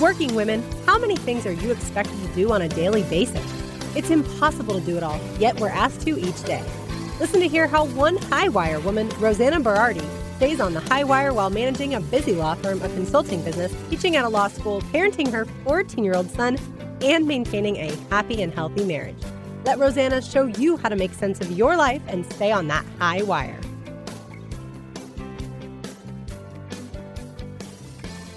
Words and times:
Working 0.00 0.34
women, 0.34 0.64
how 0.86 0.98
many 0.98 1.14
things 1.14 1.46
are 1.46 1.52
you 1.52 1.70
expected 1.70 2.20
to 2.20 2.26
do 2.34 2.52
on 2.52 2.62
a 2.62 2.68
daily 2.68 3.04
basis? 3.04 3.40
It's 3.94 4.10
impossible 4.10 4.80
to 4.80 4.84
do 4.84 4.96
it 4.96 5.04
all, 5.04 5.20
yet 5.38 5.58
we're 5.60 5.68
asked 5.68 6.00
to 6.02 6.18
each 6.18 6.42
day. 6.42 6.64
Listen 7.20 7.38
to 7.38 7.46
hear 7.46 7.68
how 7.68 7.86
one 7.86 8.16
high 8.16 8.48
wire 8.48 8.80
woman, 8.80 9.08
Rosanna 9.20 9.60
Berardi, 9.60 10.04
stays 10.36 10.58
on 10.60 10.74
the 10.74 10.80
high 10.80 11.04
wire 11.04 11.32
while 11.32 11.48
managing 11.48 11.94
a 11.94 12.00
busy 12.00 12.32
law 12.32 12.54
firm, 12.56 12.82
a 12.82 12.88
consulting 12.88 13.40
business, 13.42 13.72
teaching 13.88 14.16
at 14.16 14.24
a 14.24 14.28
law 14.28 14.48
school, 14.48 14.80
parenting 14.92 15.30
her 15.30 15.44
14 15.62 16.02
year 16.02 16.16
old 16.16 16.28
son, 16.32 16.58
and 17.00 17.24
maintaining 17.24 17.76
a 17.76 17.94
happy 18.10 18.42
and 18.42 18.52
healthy 18.52 18.84
marriage. 18.84 19.22
Let 19.64 19.78
Rosanna 19.78 20.20
show 20.22 20.46
you 20.46 20.76
how 20.76 20.88
to 20.88 20.96
make 20.96 21.14
sense 21.14 21.40
of 21.40 21.52
your 21.52 21.76
life 21.76 22.02
and 22.08 22.26
stay 22.32 22.50
on 22.50 22.66
that 22.66 22.84
high 22.98 23.22
wire. 23.22 23.60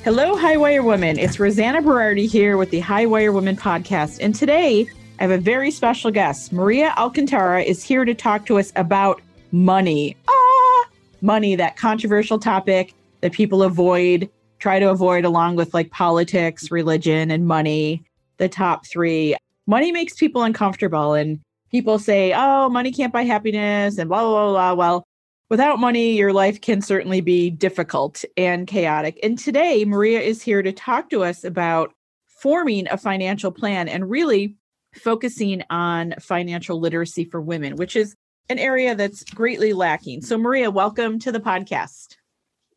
Hello, 0.07 0.37
High 0.37 0.55
Wire 0.55 0.83
Women. 0.83 1.19
It's 1.19 1.37
Rosanna 1.37 1.81
Berardi 1.81 2.29
here 2.29 2.55
with 2.55 2.69
the 2.69 2.79
High 2.79 3.05
Wire 3.05 3.33
Women 3.33 3.57
podcast. 3.57 4.19
And 4.21 4.33
today 4.33 4.87
I 5.19 5.21
have 5.21 5.31
a 5.31 5.37
very 5.37 5.69
special 5.69 6.11
guest. 6.11 6.53
Maria 6.53 6.93
Alcantara 6.95 7.61
is 7.61 7.83
here 7.83 8.05
to 8.05 8.13
talk 8.13 8.45
to 8.45 8.57
us 8.57 8.71
about 8.77 9.21
money. 9.51 10.15
Ah, 10.29 10.85
money, 11.19 11.57
that 11.57 11.75
controversial 11.75 12.39
topic 12.39 12.93
that 13.19 13.33
people 13.33 13.63
avoid, 13.63 14.29
try 14.59 14.79
to 14.79 14.89
avoid, 14.89 15.25
along 15.25 15.57
with 15.57 15.73
like 15.73 15.91
politics, 15.91 16.71
religion, 16.71 17.29
and 17.29 17.45
money, 17.45 18.01
the 18.37 18.47
top 18.47 18.85
three. 18.87 19.35
Money 19.65 19.91
makes 19.91 20.13
people 20.13 20.43
uncomfortable. 20.43 21.15
And 21.15 21.41
people 21.69 21.99
say, 21.99 22.31
oh, 22.33 22.69
money 22.69 22.93
can't 22.93 23.11
buy 23.11 23.23
happiness, 23.23 23.97
and 23.97 24.07
blah, 24.07 24.21
blah, 24.21 24.51
blah. 24.51 24.73
Well, 24.73 25.06
Without 25.49 25.79
money, 25.79 26.17
your 26.17 26.33
life 26.33 26.59
can 26.59 26.81
certainly 26.81 27.21
be 27.21 27.49
difficult 27.49 28.25
and 28.35 28.67
chaotic. 28.67 29.17
And 29.23 29.39
today, 29.39 29.85
Maria 29.85 30.19
is 30.19 30.41
here 30.41 30.61
to 30.61 30.73
talk 30.73 31.09
to 31.11 31.23
us 31.23 31.45
about 31.45 31.93
forming 32.25 32.85
a 32.89 32.97
financial 32.97 33.49
plan 33.49 33.87
and 33.87 34.09
really 34.09 34.57
focusing 34.93 35.63
on 35.69 36.15
financial 36.19 36.81
literacy 36.81 37.23
for 37.23 37.39
women, 37.39 37.77
which 37.77 37.95
is 37.95 38.13
an 38.49 38.59
area 38.59 38.93
that's 38.93 39.23
greatly 39.23 39.71
lacking. 39.71 40.21
So, 40.21 40.37
Maria, 40.37 40.69
welcome 40.69 41.17
to 41.19 41.31
the 41.31 41.39
podcast. 41.39 42.17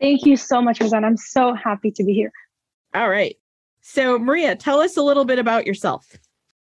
Thank 0.00 0.24
you 0.24 0.36
so 0.36 0.62
much, 0.62 0.80
Rosanna. 0.80 1.08
I'm 1.08 1.16
so 1.16 1.54
happy 1.54 1.90
to 1.90 2.04
be 2.04 2.12
here. 2.12 2.32
All 2.94 3.10
right. 3.10 3.34
So, 3.80 4.16
Maria, 4.16 4.54
tell 4.54 4.78
us 4.80 4.96
a 4.96 5.02
little 5.02 5.24
bit 5.24 5.40
about 5.40 5.66
yourself. 5.66 6.16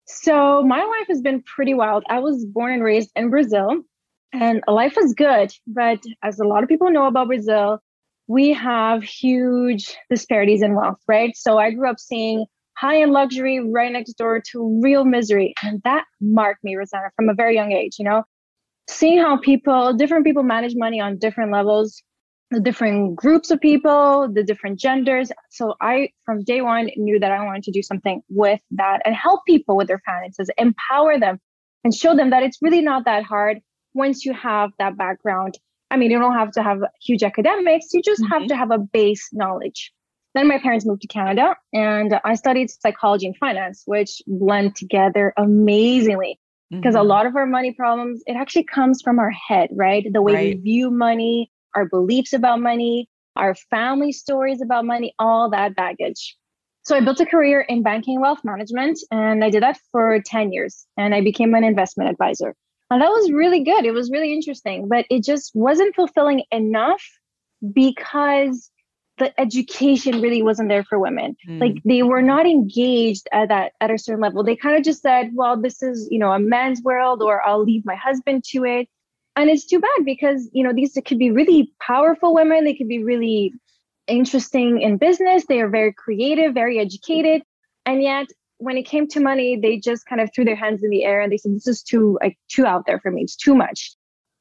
So, 0.08 0.64
my 0.64 0.84
life 0.84 1.08
has 1.10 1.22
been 1.22 1.44
pretty 1.44 1.76
wild. 1.76 2.04
I 2.10 2.18
was 2.18 2.44
born 2.44 2.74
and 2.74 2.84
raised 2.84 3.12
in 3.16 3.30
Brazil 3.30 3.84
and 4.34 4.62
life 4.68 4.98
is 4.98 5.14
good 5.14 5.52
but 5.68 6.00
as 6.24 6.40
a 6.40 6.44
lot 6.44 6.64
of 6.64 6.70
people 6.70 6.90
know 6.92 7.06
about 7.06 7.28
brazil 7.28 7.80
we 8.28 8.54
have 8.54 9.04
huge 9.04 9.98
disparities 10.10 10.62
in 10.62 10.76
wealth 10.76 11.00
right? 11.08 11.36
So 11.36 11.58
i 11.58 11.72
grew 11.72 11.90
up 11.90 12.00
seeing 12.00 12.46
high 12.78 13.02
end 13.02 13.12
luxury 13.12 13.60
right 13.60 13.92
next 13.92 14.14
door 14.14 14.42
to 14.52 14.80
real 14.82 15.06
misery 15.06 15.54
and 15.64 15.82
that 15.84 16.06
marked 16.22 16.64
me 16.64 16.76
rosanna 16.76 17.10
from 17.16 17.30
a 17.30 17.34
very 17.34 17.56
young 17.56 17.72
age 17.72 17.98
you 18.00 18.06
know? 18.06 18.24
Seeing 18.90 19.20
how 19.20 19.38
people 19.38 19.94
different 19.94 20.26
people 20.26 20.44
manage 20.44 20.74
money 20.76 21.00
on 21.00 21.18
different 21.18 21.52
levels 21.52 22.02
the 22.52 22.60
different 22.60 23.16
groups 23.16 23.50
of 23.50 23.62
people 23.62 24.30
the 24.32 24.44
different 24.44 24.80
genders. 24.80 25.32
So 25.50 25.76
i 25.82 26.10
from 26.26 26.44
day 26.44 26.62
one 26.62 26.90
knew 26.96 27.20
that 27.20 27.32
i 27.32 27.44
wanted 27.44 27.64
to 27.64 27.72
do 27.72 27.82
something 27.82 28.22
with 28.30 28.62
that 28.72 29.02
and 29.06 29.16
help 29.16 29.42
people 29.46 29.76
with 29.76 29.88
their 29.88 30.02
finances 30.06 30.50
empower 30.58 31.20
them 31.20 31.40
and 31.84 31.94
show 31.94 32.16
them 32.16 32.30
that 32.30 32.44
it's 32.44 32.60
really 32.62 32.82
not 32.82 33.06
that 33.06 33.24
hard 33.24 33.60
once 33.94 34.26
you 34.26 34.34
have 34.34 34.72
that 34.80 34.98
background, 34.98 35.58
I 35.90 35.98
mean, 35.98 36.12
you 36.12 36.20
don't 36.20 36.34
have 36.34 36.52
to 36.52 36.64
have 36.64 36.80
huge 37.02 37.24
academics, 37.24 37.94
you 37.94 38.02
just 38.02 38.22
mm-hmm. 38.22 38.34
have 38.34 38.48
to 38.48 38.56
have 38.56 38.72
a 38.72 38.78
base 38.78 39.30
knowledge. 39.34 39.92
Then 40.34 40.48
my 40.48 40.60
parents 40.60 40.86
moved 40.86 41.02
to 41.02 41.08
Canada 41.08 41.56
and 41.74 42.20
I 42.24 42.36
studied 42.36 42.70
psychology 42.70 43.28
and 43.28 43.36
finance, 43.38 43.84
which 43.86 44.22
blend 44.26 44.78
together 44.78 45.34
amazingly 45.36 46.40
because 46.70 46.96
mm-hmm. 46.96 47.06
a 47.06 47.08
lot 47.08 47.26
of 47.26 47.36
our 47.36 47.46
money 47.46 47.74
problems, 47.74 48.24
it 48.26 48.38
actually 48.38 48.64
comes 48.64 49.02
from 49.02 49.20
our 49.20 49.32
head, 49.32 49.70
right? 49.74 50.06
The 50.10 50.22
way 50.22 50.34
right. 50.34 50.56
we 50.56 50.62
view 50.62 50.90
money, 50.90 51.52
our 51.76 51.86
beliefs 51.86 52.32
about 52.32 52.62
money, 52.62 53.10
our 53.36 53.56
family 53.56 54.14
stories 54.14 54.62
about 54.62 54.86
money, 54.86 55.14
all 55.20 55.50
that 55.50 55.76
baggage. 55.76 56.38
So 56.84 56.96
I 56.96 57.02
built 57.02 57.20
a 57.20 57.26
career 57.26 57.62
in 57.62 57.84
banking 57.84 58.22
wealth 58.22 58.40
management 58.44 59.00
and 59.12 59.44
I 59.44 59.50
did 59.50 59.64
that 59.64 59.78
for 59.92 60.20
10 60.26 60.52
years 60.52 60.86
and 60.98 61.14
I 61.14 61.22
became 61.22 61.54
an 61.54 61.64
investment 61.64 62.10
advisor. 62.10 62.56
And 62.92 63.02
that 63.02 63.10
was 63.10 63.32
really 63.32 63.64
good. 63.64 63.86
It 63.86 63.94
was 63.94 64.12
really 64.12 64.34
interesting, 64.34 64.90
but 64.90 65.06
it 65.10 65.24
just 65.24 65.52
wasn't 65.56 65.96
fulfilling 65.96 66.44
enough 66.52 67.02
because 67.74 68.70
the 69.18 69.40
education 69.40 70.20
really 70.20 70.42
wasn't 70.42 70.68
there 70.68 70.84
for 70.84 71.00
women. 71.00 71.38
Mm. 71.48 71.62
Like 71.62 71.76
they 71.86 72.04
were 72.04 72.22
not 72.22 72.46
engaged 72.46 73.30
at 73.32 73.48
that 73.48 73.72
at 73.80 73.92
a 73.92 73.98
certain 73.98 74.22
level. 74.22 74.44
They 74.44 74.58
kind 74.58 74.76
of 74.76 74.84
just 74.84 75.02
said, 75.02 75.30
"Well, 75.34 75.62
this 75.62 75.82
is 75.82 76.10
you 76.12 76.20
know 76.20 76.34
a 76.34 76.40
man's 76.40 76.82
world," 76.82 77.22
or 77.22 77.42
"I'll 77.48 77.64
leave 77.64 77.86
my 77.86 77.96
husband 77.96 78.44
to 78.50 78.66
it." 78.66 78.90
And 79.38 79.50
it's 79.50 79.66
too 79.66 79.80
bad 79.80 80.04
because 80.04 80.50
you 80.52 80.64
know 80.64 80.74
these 80.74 80.98
could 81.06 81.20
be 81.20 81.32
really 81.32 81.72
powerful 81.80 82.34
women. 82.34 82.66
They 82.66 82.74
could 82.74 82.90
be 82.90 83.04
really 83.04 83.54
interesting 84.08 84.82
in 84.82 84.98
business. 84.98 85.46
They 85.46 85.62
are 85.62 85.70
very 85.70 85.94
creative, 85.94 86.54
very 86.54 86.78
educated, 86.78 87.44
and 87.86 88.04
yet 88.04 88.28
when 88.62 88.78
it 88.78 88.84
came 88.84 89.08
to 89.08 89.20
money, 89.20 89.60
they 89.60 89.78
just 89.78 90.06
kind 90.06 90.22
of 90.22 90.30
threw 90.34 90.46
their 90.46 90.56
hands 90.56 90.84
in 90.84 90.90
the 90.90 91.04
air 91.04 91.22
and 91.22 91.32
they 91.32 91.38
said, 91.38 91.54
"This 91.54 91.68
is 91.68 91.82
too 91.82 92.18
like 92.22 92.38
too 92.48 92.66
out 92.66 92.86
there 92.86 93.00
for 93.00 93.12
me. 93.12 93.24
It's 93.24 93.36
too 93.36 93.56
much." 93.56 93.92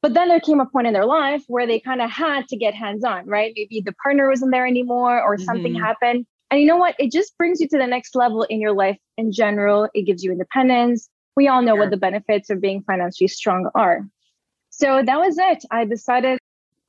But 0.03 0.15
then 0.15 0.29
there 0.29 0.41
came 0.41 0.61
a 0.61 0.67
point 0.67 0.87
in 0.87 0.93
their 0.93 1.07
life 1.07 1.43
where 1.49 1.67
they 1.67 1.81
kind 1.81 2.01
of 2.01 2.11
had 2.11 2.49
to 2.49 2.57
get 2.57 2.75
hands 2.75 3.05
on, 3.05 3.27
right? 3.27 3.53
Maybe 3.55 3.83
the 3.85 3.95
partner 4.03 4.29
wasn't 4.29 4.53
there 4.53 4.67
anymore, 4.67 5.23
or 5.23 5.37
mm-hmm. 5.37 5.45
something 5.45 5.75
happened. 5.75 6.27
And 6.51 6.61
you 6.61 6.67
know 6.67 6.77
what? 6.77 6.97
It 6.99 7.13
just 7.13 7.37
brings 7.39 7.61
you 7.61 7.69
to 7.69 7.79
the 7.79 7.87
next 7.87 8.15
level 8.15 8.43
in 8.45 8.61
your 8.61 8.73
life 8.73 8.99
in 9.17 9.33
general. 9.33 9.89
It 9.95 10.03
gives 10.03 10.23
you 10.23 10.33
independence. 10.33 11.09
We 11.37 11.49
all 11.49 11.63
know 11.63 11.77
what 11.77 11.91
the 11.91 11.97
benefits 11.97 12.51
of 12.51 12.61
being 12.61 12.83
financially 12.83 13.29
strong 13.29 13.71
are. 13.75 14.01
So 14.71 15.03
that 15.05 15.19
was 15.19 15.39
it. 15.39 15.65
I 15.71 15.85
decided 15.85 16.39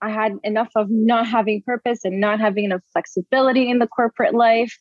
I 0.02 0.10
had 0.10 0.34
enough 0.44 0.70
of 0.76 0.88
not 0.90 1.28
having 1.28 1.62
purpose 1.62 2.04
and 2.04 2.20
not 2.20 2.40
having 2.40 2.66
enough 2.66 2.82
flexibility 2.92 3.70
in 3.70 3.80
the 3.80 3.88
corporate 3.88 4.34
life. 4.34 4.76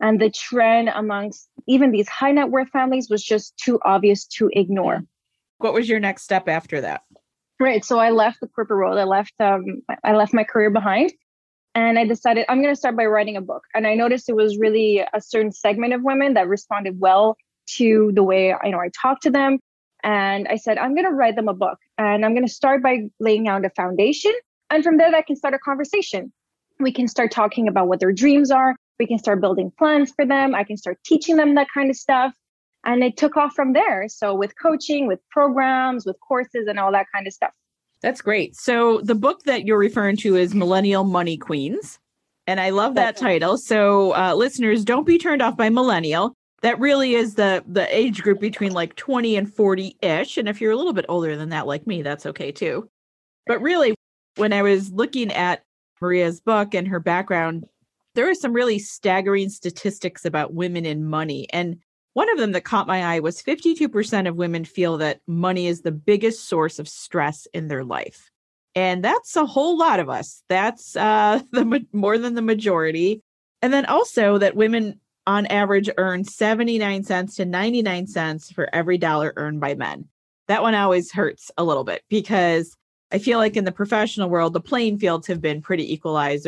And 0.00 0.20
the 0.20 0.30
trend 0.30 0.90
amongst 0.94 1.48
even 1.66 1.90
these 1.90 2.08
high 2.08 2.32
net 2.32 2.50
worth 2.50 2.68
families 2.70 3.08
was 3.08 3.22
just 3.22 3.56
too 3.56 3.78
obvious 3.84 4.26
to 4.26 4.50
ignore. 4.52 5.04
What 5.58 5.72
was 5.72 5.88
your 5.88 6.00
next 6.00 6.22
step 6.22 6.48
after 6.48 6.80
that? 6.80 7.02
Right. 7.60 7.84
So 7.84 7.98
I 7.98 8.10
left 8.10 8.40
the 8.40 8.48
corporate 8.48 8.78
world. 8.78 8.98
I 8.98 9.04
left 9.04 9.34
um 9.40 9.82
I 10.02 10.12
left 10.12 10.34
my 10.34 10.44
career 10.44 10.70
behind 10.70 11.12
and 11.74 11.98
I 11.98 12.04
decided 12.04 12.44
I'm 12.48 12.60
going 12.60 12.74
to 12.74 12.78
start 12.78 12.96
by 12.96 13.06
writing 13.06 13.36
a 13.36 13.40
book. 13.40 13.62
And 13.74 13.86
I 13.86 13.94
noticed 13.94 14.28
it 14.28 14.36
was 14.36 14.58
really 14.58 14.98
a 14.98 15.20
certain 15.20 15.52
segment 15.52 15.94
of 15.94 16.02
women 16.02 16.34
that 16.34 16.48
responded 16.48 16.98
well 17.00 17.36
to 17.76 18.12
the 18.14 18.22
way 18.22 18.52
I 18.52 18.66
you 18.66 18.72
know 18.72 18.80
I 18.80 18.90
talked 19.00 19.22
to 19.22 19.30
them. 19.30 19.58
And 20.02 20.46
I 20.48 20.56
said, 20.56 20.76
I'm 20.76 20.94
going 20.94 21.06
to 21.06 21.12
write 21.12 21.34
them 21.34 21.48
a 21.48 21.54
book. 21.54 21.78
And 21.96 22.26
I'm 22.26 22.34
going 22.34 22.46
to 22.46 22.52
start 22.52 22.82
by 22.82 23.08
laying 23.20 23.48
out 23.48 23.64
a 23.64 23.70
foundation. 23.70 24.32
And 24.68 24.84
from 24.84 24.98
there, 24.98 25.10
that 25.10 25.26
can 25.26 25.34
start 25.34 25.54
a 25.54 25.58
conversation. 25.58 26.30
We 26.78 26.92
can 26.92 27.08
start 27.08 27.30
talking 27.30 27.68
about 27.68 27.88
what 27.88 28.00
their 28.00 28.12
dreams 28.12 28.50
are 28.50 28.74
we 28.98 29.06
can 29.06 29.18
start 29.18 29.40
building 29.40 29.72
plans 29.78 30.12
for 30.14 30.26
them. 30.26 30.54
I 30.54 30.64
can 30.64 30.76
start 30.76 30.98
teaching 31.04 31.36
them 31.36 31.54
that 31.54 31.68
kind 31.72 31.90
of 31.90 31.96
stuff. 31.96 32.34
And 32.86 33.02
it 33.02 33.16
took 33.16 33.36
off 33.36 33.54
from 33.54 33.72
there. 33.72 34.08
So, 34.08 34.34
with 34.34 34.52
coaching, 34.60 35.06
with 35.06 35.20
programs, 35.30 36.04
with 36.04 36.16
courses, 36.20 36.66
and 36.68 36.78
all 36.78 36.92
that 36.92 37.06
kind 37.14 37.26
of 37.26 37.32
stuff. 37.32 37.52
That's 38.02 38.20
great. 38.20 38.54
So, 38.56 39.00
the 39.00 39.14
book 39.14 39.42
that 39.44 39.64
you're 39.64 39.78
referring 39.78 40.18
to 40.18 40.36
is 40.36 40.54
Millennial 40.54 41.04
Money 41.04 41.38
Queens. 41.38 41.98
And 42.46 42.60
I 42.60 42.70
love 42.70 42.94
that 42.96 43.16
title. 43.16 43.56
So, 43.56 44.14
uh, 44.14 44.34
listeners, 44.34 44.84
don't 44.84 45.06
be 45.06 45.18
turned 45.18 45.40
off 45.40 45.56
by 45.56 45.70
millennial. 45.70 46.34
That 46.60 46.78
really 46.78 47.14
is 47.14 47.34
the 47.34 47.64
the 47.66 47.94
age 47.94 48.22
group 48.22 48.40
between 48.40 48.72
like 48.72 48.96
20 48.96 49.36
and 49.36 49.52
40 49.52 49.96
ish. 50.02 50.36
And 50.36 50.48
if 50.48 50.60
you're 50.60 50.72
a 50.72 50.76
little 50.76 50.92
bit 50.92 51.06
older 51.08 51.36
than 51.36 51.50
that, 51.50 51.66
like 51.66 51.86
me, 51.86 52.02
that's 52.02 52.26
okay 52.26 52.52
too. 52.52 52.88
But 53.46 53.60
really, 53.62 53.94
when 54.36 54.52
I 54.52 54.62
was 54.62 54.90
looking 54.90 55.32
at 55.32 55.62
Maria's 56.00 56.40
book 56.40 56.74
and 56.74 56.88
her 56.88 57.00
background, 57.00 57.64
there 58.14 58.28
are 58.28 58.34
some 58.34 58.52
really 58.52 58.78
staggering 58.78 59.48
statistics 59.48 60.24
about 60.24 60.54
women 60.54 60.86
and 60.86 61.06
money. 61.08 61.46
And 61.52 61.78
one 62.14 62.30
of 62.30 62.38
them 62.38 62.52
that 62.52 62.64
caught 62.64 62.86
my 62.86 63.02
eye 63.02 63.20
was 63.20 63.42
52% 63.42 64.28
of 64.28 64.36
women 64.36 64.64
feel 64.64 64.96
that 64.98 65.20
money 65.26 65.66
is 65.66 65.82
the 65.82 65.92
biggest 65.92 66.48
source 66.48 66.78
of 66.78 66.88
stress 66.88 67.46
in 67.52 67.68
their 67.68 67.84
life. 67.84 68.30
And 68.76 69.04
that's 69.04 69.36
a 69.36 69.46
whole 69.46 69.76
lot 69.76 70.00
of 70.00 70.08
us. 70.08 70.42
That's 70.48 70.96
uh, 70.96 71.40
the 71.52 71.84
more 71.92 72.18
than 72.18 72.34
the 72.34 72.42
majority. 72.42 73.22
And 73.62 73.72
then 73.72 73.86
also 73.86 74.38
that 74.38 74.56
women 74.56 75.00
on 75.26 75.46
average 75.46 75.88
earn 75.96 76.24
79 76.24 77.02
cents 77.04 77.36
to 77.36 77.44
99 77.44 78.06
cents 78.06 78.52
for 78.52 78.68
every 78.74 78.98
dollar 78.98 79.32
earned 79.36 79.60
by 79.60 79.74
men. 79.74 80.06
That 80.48 80.62
one 80.62 80.74
always 80.74 81.10
hurts 81.10 81.50
a 81.56 81.64
little 81.64 81.84
bit 81.84 82.02
because 82.10 82.76
I 83.10 83.18
feel 83.18 83.38
like 83.38 83.56
in 83.56 83.64
the 83.64 83.72
professional 83.72 84.28
world, 84.28 84.52
the 84.52 84.60
playing 84.60 84.98
fields 84.98 85.26
have 85.28 85.40
been 85.40 85.62
pretty 85.62 85.90
equalized. 85.92 86.46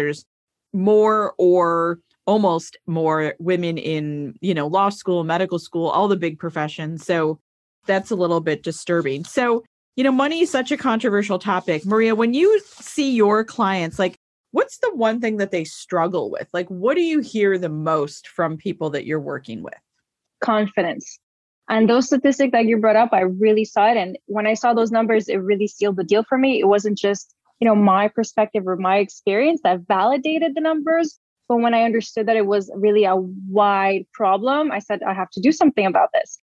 More 0.73 1.35
or 1.39 1.99
almost 2.27 2.77
more 2.87 3.35
women 3.39 3.79
in 3.79 4.35
you 4.41 4.53
know 4.53 4.67
law 4.67 4.89
school 4.89 5.23
medical 5.23 5.61
school 5.61 5.89
all 5.89 6.09
the 6.09 6.17
big 6.17 6.41
professions 6.41 7.07
so 7.07 7.39
that's 7.87 8.11
a 8.11 8.17
little 8.17 8.41
bit 8.41 8.65
disturbing 8.65 9.23
so 9.23 9.63
you 9.95 10.03
know 10.03 10.11
money 10.11 10.41
is 10.41 10.51
such 10.51 10.73
a 10.73 10.77
controversial 10.77 11.39
topic 11.39 11.87
maria 11.87 12.17
when 12.17 12.35
you 12.35 12.61
see 12.65 13.15
your 13.15 13.45
clients 13.45 13.97
like 13.97 14.19
what's 14.57 14.79
the 14.79 14.91
one 14.95 15.21
thing 15.21 15.37
that 15.37 15.51
they 15.51 15.65
struggle 15.65 16.31
with? 16.31 16.49
Like, 16.55 16.67
what 16.69 16.95
do 16.95 17.03
you 17.03 17.21
hear 17.21 17.59
the 17.59 17.69
most 17.69 18.27
from 18.27 18.57
people 18.57 18.89
that 18.91 19.05
you're 19.05 19.21
working 19.21 19.63
with? 19.63 19.75
Confidence. 20.43 21.19
And 21.69 21.91
those 21.91 22.07
statistics 22.07 22.53
that 22.53 22.65
you 22.65 22.79
brought 22.79 22.97
up, 22.97 23.11
I 23.13 23.21
really 23.21 23.67
saw 23.67 23.91
it. 23.91 23.99
And 23.99 24.17
when 24.29 24.47
I 24.47 24.55
saw 24.55 24.73
those 24.73 24.91
numbers, 24.91 25.29
it 25.29 25.37
really 25.37 25.67
sealed 25.67 25.97
the 25.97 26.05
deal 26.05 26.25
for 26.25 26.39
me. 26.39 26.59
It 26.59 26.69
wasn't 26.69 26.97
just, 26.97 27.35
you 27.61 27.67
know, 27.67 27.75
my 27.75 28.09
perspective 28.09 28.67
or 28.67 28.77
my 28.77 28.99
experience 28.99 29.61
that 29.65 29.81
validated 29.89 30.55
the 30.55 30.61
numbers. 30.61 31.19
But 31.49 31.59
when 31.59 31.75
I 31.75 31.83
understood 31.83 32.27
that 32.27 32.37
it 32.37 32.47
was 32.47 32.71
really 32.75 33.05
a 33.05 33.17
wide 33.17 34.07
problem, 34.13 34.73
I 34.73 34.81
said, 34.81 35.03
I 35.03 35.15
have 35.15 35.31
to 35.31 35.41
do 35.41 35.53
something 35.53 35.87
about 35.87 36.11
this. 36.13 36.39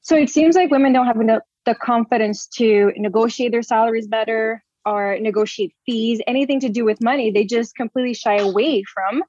So 0.00 0.16
it 0.16 0.30
seems 0.30 0.56
like 0.56 0.70
women 0.70 0.92
don't 0.92 1.06
have 1.06 1.20
enough 1.20 1.42
the 1.66 1.74
confidence 1.74 2.46
to 2.46 2.92
negotiate 2.96 3.52
their 3.52 3.62
salaries 3.62 4.06
better 4.06 4.64
or 4.86 5.18
negotiate 5.20 5.74
fees, 5.84 6.20
anything 6.26 6.60
to 6.60 6.70
do 6.70 6.84
with 6.84 7.02
money. 7.02 7.30
They 7.30 7.44
just 7.44 7.74
completely 7.76 8.14
shy 8.14 8.38
away 8.38 8.82
from 8.84 9.22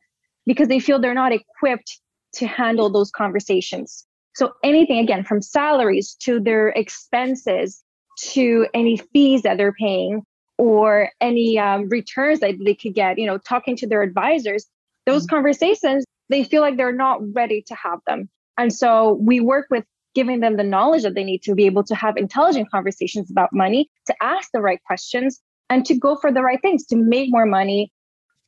because 0.46 0.70
they 0.70 0.80
feel 0.80 1.00
they're 1.00 1.14
not 1.14 1.34
equipped 1.34 2.00
to 2.36 2.48
handle 2.48 2.90
those 2.90 3.12
conversations. 3.12 4.06
So 4.36 4.54
anything 4.64 5.00
again 5.00 5.26
from 5.26 5.42
salaries 5.42 6.16
to 6.22 6.40
their 6.40 6.70
expenses 6.70 7.84
to 8.32 8.68
any 8.74 8.96
fees 9.12 9.42
that 9.42 9.58
they're 9.58 9.74
paying 9.74 10.22
or 10.60 11.10
any 11.22 11.58
um, 11.58 11.88
returns 11.88 12.42
that 12.42 12.56
they 12.64 12.76
could 12.76 12.94
get, 12.94 13.18
you 13.18 13.26
know, 13.26 13.38
talking 13.38 13.78
to 13.78 13.88
their 13.88 14.04
advisors, 14.04 14.68
those 15.06 15.26
mm-hmm. 15.26 15.36
conversations, 15.36 16.06
they 16.28 16.44
feel 16.44 16.62
like 16.62 16.76
they're 16.76 16.92
not 16.92 17.22
ready 17.34 17.64
to 17.66 17.74
have 17.76 18.00
them. 18.06 18.30
And 18.58 18.72
so 18.72 19.18
we 19.22 19.40
work 19.40 19.68
with 19.72 19.86
giving 20.14 20.42
them 20.42 20.58
the 20.58 20.64
knowledge 20.64 21.04
that 21.04 21.16
they 21.16 21.24
need 21.24 21.42
to 21.44 21.56
be 21.56 21.66
able 21.66 21.86
to 21.86 21.96
have 21.96 22.18
intelligent 22.18 22.70
conversations 22.70 23.32
about 23.32 23.50
money, 23.54 23.90
to 24.08 24.16
ask 24.22 24.50
the 24.54 24.60
right 24.60 24.84
questions, 24.86 25.40
and 25.70 25.86
to 25.86 25.98
go 25.98 26.18
for 26.18 26.30
the 26.30 26.42
right 26.42 26.62
things 26.62 26.86
to 26.88 26.98
make 26.98 27.30
more 27.32 27.46
money. 27.46 27.90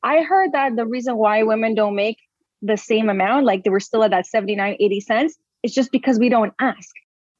I 0.02 0.20
heard 0.20 0.52
that 0.52 0.76
the 0.76 0.86
reason 0.86 1.16
why 1.16 1.42
women 1.44 1.74
don't 1.74 1.96
make 1.96 2.18
the 2.60 2.76
same 2.76 3.08
amount, 3.08 3.46
like 3.46 3.64
they 3.64 3.70
were 3.70 3.80
still 3.80 4.04
at 4.04 4.10
that 4.10 4.26
79, 4.26 4.76
80 4.78 5.00
cents, 5.00 5.38
is 5.62 5.72
just 5.72 5.90
because 5.90 6.18
we 6.18 6.28
don't 6.28 6.52
ask. 6.60 6.90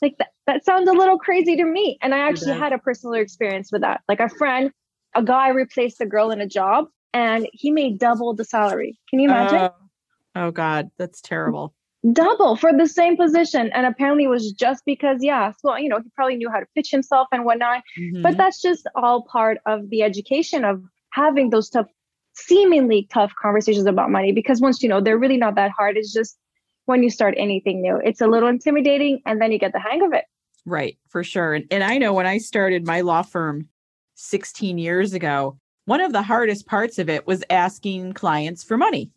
Like 0.01 0.17
that, 0.19 0.29
that 0.47 0.65
sounds 0.65 0.89
a 0.89 0.93
little 0.93 1.19
crazy 1.19 1.57
to 1.57 1.65
me. 1.65 1.99
And 2.03 2.15
I 2.15 2.19
actually 2.19 2.55
had 2.55 2.73
a 2.73 2.79
personal 2.79 3.15
experience 3.15 3.71
with 3.71 3.83
that. 3.83 4.03
Like 4.09 4.21
a 4.21 4.29
friend, 4.29 4.71
a 5.15 5.23
guy 5.23 5.49
replaced 5.49 6.01
a 6.01 6.07
girl 6.07 6.31
in 6.31 6.41
a 6.41 6.47
job 6.47 6.87
and 7.13 7.49
he 7.53 7.71
made 7.71 7.99
double 7.99 8.35
the 8.35 8.45
salary. 8.45 8.99
Can 9.09 9.21
you 9.21 9.29
imagine? 9.29 9.59
Uh, 9.59 9.71
oh 10.37 10.51
God, 10.51 10.91
that's 10.99 11.21
terrible 11.21 11.75
double 12.11 12.57
for 12.57 12.73
the 12.73 12.89
same 12.89 13.17
position. 13.17 13.71
And 13.73 13.87
apparently 13.87 14.25
it 14.25 14.29
was 14.29 14.53
just 14.53 14.85
because, 14.85 15.19
yeah, 15.21 15.53
well, 15.63 15.79
you 15.79 15.89
know, 15.89 16.01
he 16.01 16.11
probably 16.17 16.37
knew 16.37 16.51
how 16.51 16.59
to 16.59 16.67
pitch 16.75 16.91
himself 16.91 17.29
and 17.31 17.45
whatnot. 17.45 17.83
Mm-hmm. 17.99 18.23
But 18.23 18.37
that's 18.37 18.61
just 18.61 18.89
all 18.97 19.23
part 19.23 19.59
of 19.67 19.89
the 19.91 20.03
education 20.03 20.65
of 20.65 20.83
having 21.11 21.51
those 21.51 21.69
tough, 21.69 21.87
seemingly 22.35 23.09
tough 23.13 23.33
conversations 23.41 23.87
about 23.87 24.11
money. 24.11 24.33
Because 24.33 24.61
once 24.61 24.83
you 24.83 24.89
know, 24.89 25.01
they're 25.01 25.19
really 25.19 25.37
not 25.37 25.55
that 25.55 25.71
hard. 25.71 25.97
It's 25.97 26.13
just 26.13 26.37
when 26.87 27.03
you 27.03 27.11
start 27.11 27.35
anything 27.37 27.81
new, 27.81 28.01
it's 28.03 28.21
a 28.21 28.27
little 28.27 28.49
intimidating 28.49 29.23
and 29.25 29.41
then 29.41 29.53
you 29.53 29.59
get 29.59 29.73
the 29.73 29.79
hang 29.79 30.03
of 30.03 30.13
it. 30.13 30.25
Right, 30.65 30.97
for 31.09 31.25
sure. 31.25 31.55
And, 31.55 31.67
and 31.71 31.83
I 31.83 31.99
know 31.99 32.13
when 32.13 32.27
I 32.27 32.39
started 32.39 32.87
my 32.87 33.01
law 33.01 33.23
firm 33.23 33.69
16 34.15 34.79
years 34.79 35.13
ago, 35.15 35.59
one 35.87 36.01
of 36.01 36.13
the 36.13 36.23
hardest 36.23 36.67
parts 36.67 36.99
of 36.99 37.09
it 37.09 37.27
was 37.27 37.43
asking 37.51 38.13
clients 38.13 38.63
for 38.63 38.77
money 38.77 39.11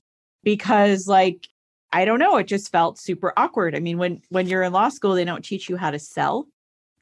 because 0.44 1.08
like 1.08 1.48
I 1.94 2.04
don't 2.04 2.20
know, 2.20 2.36
it 2.36 2.48
just 2.48 2.72
felt 2.72 3.00
super 3.00 3.32
awkward. 3.38 3.76
I 3.76 3.80
mean, 3.80 3.98
when 3.98 4.22
when 4.30 4.48
you're 4.48 4.64
in 4.64 4.74
law 4.74 4.90
school, 4.90 5.14
they 5.14 5.24
don't 5.24 5.46
teach 5.46 5.70
you 5.70 5.78
how 5.78 5.92
to 5.92 6.00
sell. 6.00 6.48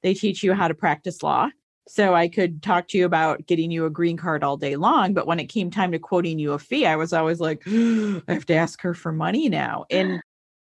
They 0.02 0.14
teach 0.14 0.44
you 0.44 0.54
how 0.54 0.68
to 0.68 0.74
practice 0.74 1.24
law. 1.24 1.50
So 1.88 2.14
I 2.14 2.28
could 2.28 2.62
talk 2.62 2.88
to 2.90 2.98
you 2.98 3.06
about 3.06 3.46
getting 3.46 3.72
you 3.72 3.86
a 3.86 3.90
green 3.90 4.18
card 4.18 4.44
all 4.44 4.56
day 4.56 4.76
long, 4.76 5.14
but 5.14 5.28
when 5.28 5.40
it 5.40 5.46
came 5.48 5.70
time 5.70 5.92
to 5.92 6.00
quoting 6.00 6.40
you 6.40 6.54
a 6.54 6.60
fee, 6.60 6.86
I 6.86 6.96
was 6.96 7.12
always 7.12 7.40
like, 7.40 7.64
I 7.68 8.22
have 8.28 8.46
to 8.46 8.54
ask 8.54 8.82
her 8.82 8.94
for 8.94 9.12
money 9.12 9.50
now. 9.50 9.86
And 9.90 10.22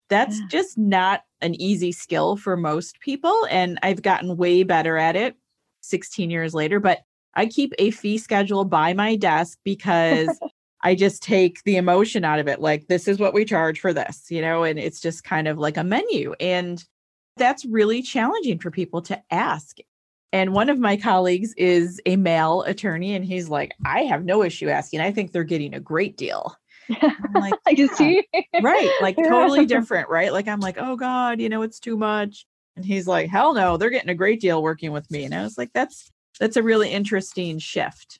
that's 0.09 0.39
just 0.49 0.77
not 0.77 1.23
an 1.41 1.59
easy 1.61 1.91
skill 1.91 2.37
for 2.37 2.57
most 2.57 2.99
people 2.99 3.45
and 3.49 3.77
I've 3.83 4.01
gotten 4.01 4.37
way 4.37 4.63
better 4.63 4.97
at 4.97 5.15
it 5.15 5.35
16 5.81 6.29
years 6.29 6.53
later, 6.53 6.79
but 6.79 6.99
I 7.35 7.45
keep 7.45 7.73
a 7.77 7.91
fee 7.91 8.17
schedule 8.17 8.65
by 8.65 8.93
my 8.93 9.15
desk 9.15 9.59
because 9.63 10.29
I 10.83 10.95
just 10.95 11.23
take 11.23 11.63
the 11.63 11.77
emotion 11.77 12.23
out 12.23 12.39
of 12.39 12.47
it. 12.47 12.59
Like, 12.59 12.87
this 12.87 13.07
is 13.07 13.19
what 13.19 13.33
we 13.33 13.45
charge 13.45 13.79
for 13.79 13.93
this, 13.93 14.25
you 14.29 14.41
know, 14.41 14.63
and 14.63 14.77
it's 14.77 14.99
just 14.99 15.23
kind 15.23 15.47
of 15.47 15.57
like 15.57 15.77
a 15.77 15.83
menu. 15.83 16.33
And 16.39 16.83
that's 17.37 17.65
really 17.65 18.01
challenging 18.01 18.59
for 18.59 18.71
people 18.71 19.01
to 19.03 19.21
ask. 19.31 19.77
And 20.33 20.53
one 20.53 20.69
of 20.69 20.79
my 20.79 20.97
colleagues 20.97 21.53
is 21.53 22.01
a 22.05 22.15
male 22.15 22.63
attorney, 22.63 23.15
and 23.15 23.23
he's 23.23 23.49
like, 23.49 23.73
I 23.85 24.01
have 24.01 24.25
no 24.25 24.43
issue 24.43 24.69
asking. 24.69 24.99
I 24.99 25.11
think 25.11 25.31
they're 25.31 25.43
getting 25.43 25.73
a 25.73 25.79
great 25.79 26.17
deal. 26.17 26.55
I'm 26.89 27.33
like, 27.33 27.53
I 27.67 27.75
can 27.75 27.89
see. 27.89 28.25
right. 28.61 28.91
Like, 29.01 29.17
totally 29.23 29.65
different. 29.65 30.09
Right. 30.09 30.31
Like, 30.31 30.47
I'm 30.47 30.59
like, 30.59 30.77
oh 30.79 30.95
God, 30.95 31.39
you 31.39 31.49
know, 31.49 31.61
it's 31.61 31.79
too 31.79 31.97
much. 31.97 32.45
And 32.75 32.85
he's 32.85 33.07
like, 33.07 33.29
hell 33.29 33.53
no, 33.53 33.77
they're 33.77 33.89
getting 33.89 34.09
a 34.09 34.15
great 34.15 34.39
deal 34.39 34.61
working 34.61 34.91
with 34.91 35.09
me. 35.09 35.23
And 35.25 35.33
I 35.33 35.43
was 35.43 35.57
like, 35.57 35.71
that's, 35.73 36.11
that's 36.39 36.57
a 36.57 36.63
really 36.63 36.91
interesting 36.91 37.59
shift 37.59 38.19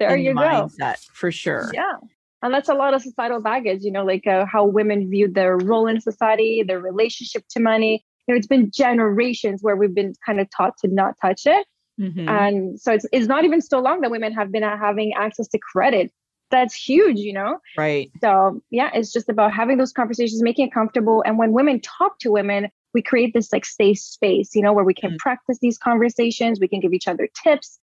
there 0.00 0.16
you 0.16 0.34
mindset, 0.34 0.78
go 0.78 0.94
for 1.12 1.30
sure 1.30 1.70
yeah 1.72 1.96
and 2.42 2.52
that's 2.52 2.68
a 2.68 2.74
lot 2.74 2.94
of 2.94 3.02
societal 3.02 3.40
baggage 3.40 3.82
you 3.82 3.92
know 3.92 4.04
like 4.04 4.26
uh, 4.26 4.44
how 4.50 4.64
women 4.64 5.08
view 5.08 5.28
their 5.28 5.56
role 5.56 5.86
in 5.86 6.00
society 6.00 6.64
their 6.66 6.80
relationship 6.80 7.44
to 7.50 7.60
money 7.60 8.04
you 8.26 8.34
know 8.34 8.38
it's 8.38 8.46
been 8.46 8.70
generations 8.74 9.60
where 9.62 9.76
we've 9.76 9.94
been 9.94 10.14
kind 10.24 10.40
of 10.40 10.48
taught 10.56 10.76
to 10.78 10.88
not 10.88 11.14
touch 11.20 11.42
it 11.44 11.66
mm-hmm. 12.00 12.28
and 12.28 12.80
so 12.80 12.92
it's, 12.92 13.06
it's 13.12 13.26
not 13.26 13.44
even 13.44 13.60
so 13.60 13.78
long 13.78 14.00
that 14.00 14.10
women 14.10 14.32
have 14.32 14.50
been 14.50 14.62
having 14.62 15.12
access 15.12 15.46
to 15.48 15.58
credit 15.58 16.10
that's 16.50 16.74
huge 16.74 17.18
you 17.18 17.32
know 17.32 17.58
right 17.76 18.10
so 18.20 18.60
yeah 18.70 18.90
it's 18.92 19.12
just 19.12 19.28
about 19.28 19.52
having 19.52 19.78
those 19.78 19.92
conversations 19.92 20.42
making 20.42 20.66
it 20.66 20.72
comfortable 20.72 21.22
and 21.26 21.38
when 21.38 21.52
women 21.52 21.80
talk 21.80 22.18
to 22.18 22.30
women 22.30 22.68
we 22.92 23.00
create 23.00 23.32
this 23.34 23.52
like 23.52 23.64
safe 23.64 23.98
space 23.98 24.54
you 24.54 24.62
know 24.62 24.72
where 24.72 24.84
we 24.84 24.94
can 24.94 25.10
mm-hmm. 25.10 25.16
practice 25.18 25.58
these 25.60 25.78
conversations 25.78 26.58
we 26.60 26.68
can 26.68 26.80
give 26.80 26.92
each 26.92 27.08
other 27.08 27.28
tips 27.42 27.78